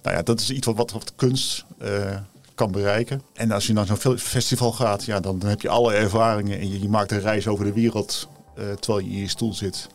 Nou 0.02 0.16
ja, 0.16 0.22
dat 0.22 0.40
is 0.40 0.50
iets 0.50 0.66
wat, 0.66 0.76
wat, 0.76 0.90
wat 0.90 1.14
kunst 1.14 1.64
uh, 1.82 2.16
kan 2.54 2.72
bereiken. 2.72 3.22
En 3.34 3.50
als 3.50 3.66
je 3.66 3.72
naar 3.72 3.86
zo'n 3.86 4.18
festival 4.18 4.72
gaat, 4.72 5.04
ja, 5.04 5.20
dan, 5.20 5.38
dan, 5.38 5.48
heb 5.48 5.60
je 5.60 5.68
alle 5.68 5.92
ervaringen 5.92 6.58
en 6.58 6.70
je, 6.70 6.80
je 6.80 6.88
maakt 6.88 7.10
een 7.10 7.20
reis 7.20 7.46
over 7.46 7.64
de 7.64 7.72
wereld 7.72 8.28
uh, 8.58 8.72
terwijl 8.72 9.06
je 9.06 9.12
in 9.12 9.18
je 9.18 9.28
stoel 9.28 9.54
zit. 9.54 9.88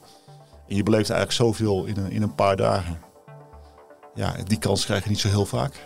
En 0.67 0.75
je 0.75 0.83
beleeft 0.83 1.09
eigenlijk 1.09 1.41
zoveel 1.41 1.85
in 1.85 1.97
een, 1.97 2.11
in 2.11 2.21
een 2.21 2.35
paar 2.35 2.55
dagen. 2.55 2.99
Ja, 4.15 4.35
die 4.43 4.59
kans 4.59 4.85
krijg 4.85 5.03
je 5.03 5.09
niet 5.09 5.19
zo 5.19 5.27
heel 5.27 5.45
vaak. 5.45 5.83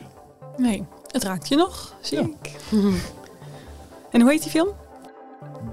Nee, 0.58 0.86
het 1.08 1.24
raakt 1.24 1.48
je 1.48 1.56
nog, 1.56 1.96
zie 2.02 2.18
ja. 2.18 2.24
ik. 2.24 2.56
en 4.12 4.22
hoe 4.22 4.32
heet 4.32 4.42
die 4.42 4.52
film? 4.52 4.70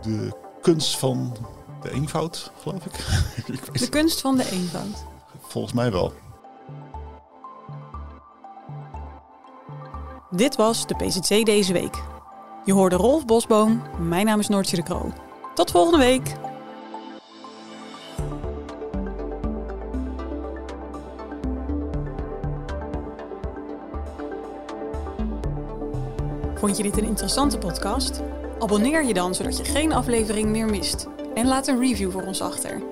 De 0.02 0.32
kunst 0.60 0.98
van 0.98 1.36
de 1.88 1.94
eenvoud, 1.94 2.51
geloof 2.61 2.85
ik. 2.85 2.92
ik 3.72 3.79
de 3.79 3.88
kunst 3.88 4.20
van 4.20 4.37
de 4.37 4.51
eenvoud. 4.51 5.05
Volgens 5.40 5.72
mij 5.72 5.92
wel. 5.92 6.12
Dit 10.31 10.57
was 10.57 10.87
de 10.87 10.94
PZC 10.94 11.44
deze 11.44 11.72
week. 11.72 12.03
Je 12.64 12.72
hoorde 12.72 12.96
Rolf 12.96 13.24
Bosboom, 13.24 13.83
mijn 13.98 14.27
naam 14.27 14.40
is 14.40 14.48
Noortje 14.48 14.77
de 14.77 14.83
Kroo. 14.83 15.12
Tot 15.55 15.70
volgende 15.70 15.98
week! 15.98 16.35
Vond 26.55 26.77
je 26.77 26.83
dit 26.83 26.96
een 26.96 27.05
interessante 27.05 27.59
podcast? 27.59 28.22
Abonneer 28.59 29.05
je 29.05 29.14
dan 29.14 29.35
zodat 29.35 29.57
je 29.57 29.64
geen 29.64 29.92
aflevering 29.92 30.48
meer 30.48 30.66
mist. 30.66 31.07
En 31.38 31.46
laat 31.46 31.66
een 31.66 31.79
review 31.79 32.11
voor 32.11 32.22
ons 32.22 32.40
achter. 32.40 32.83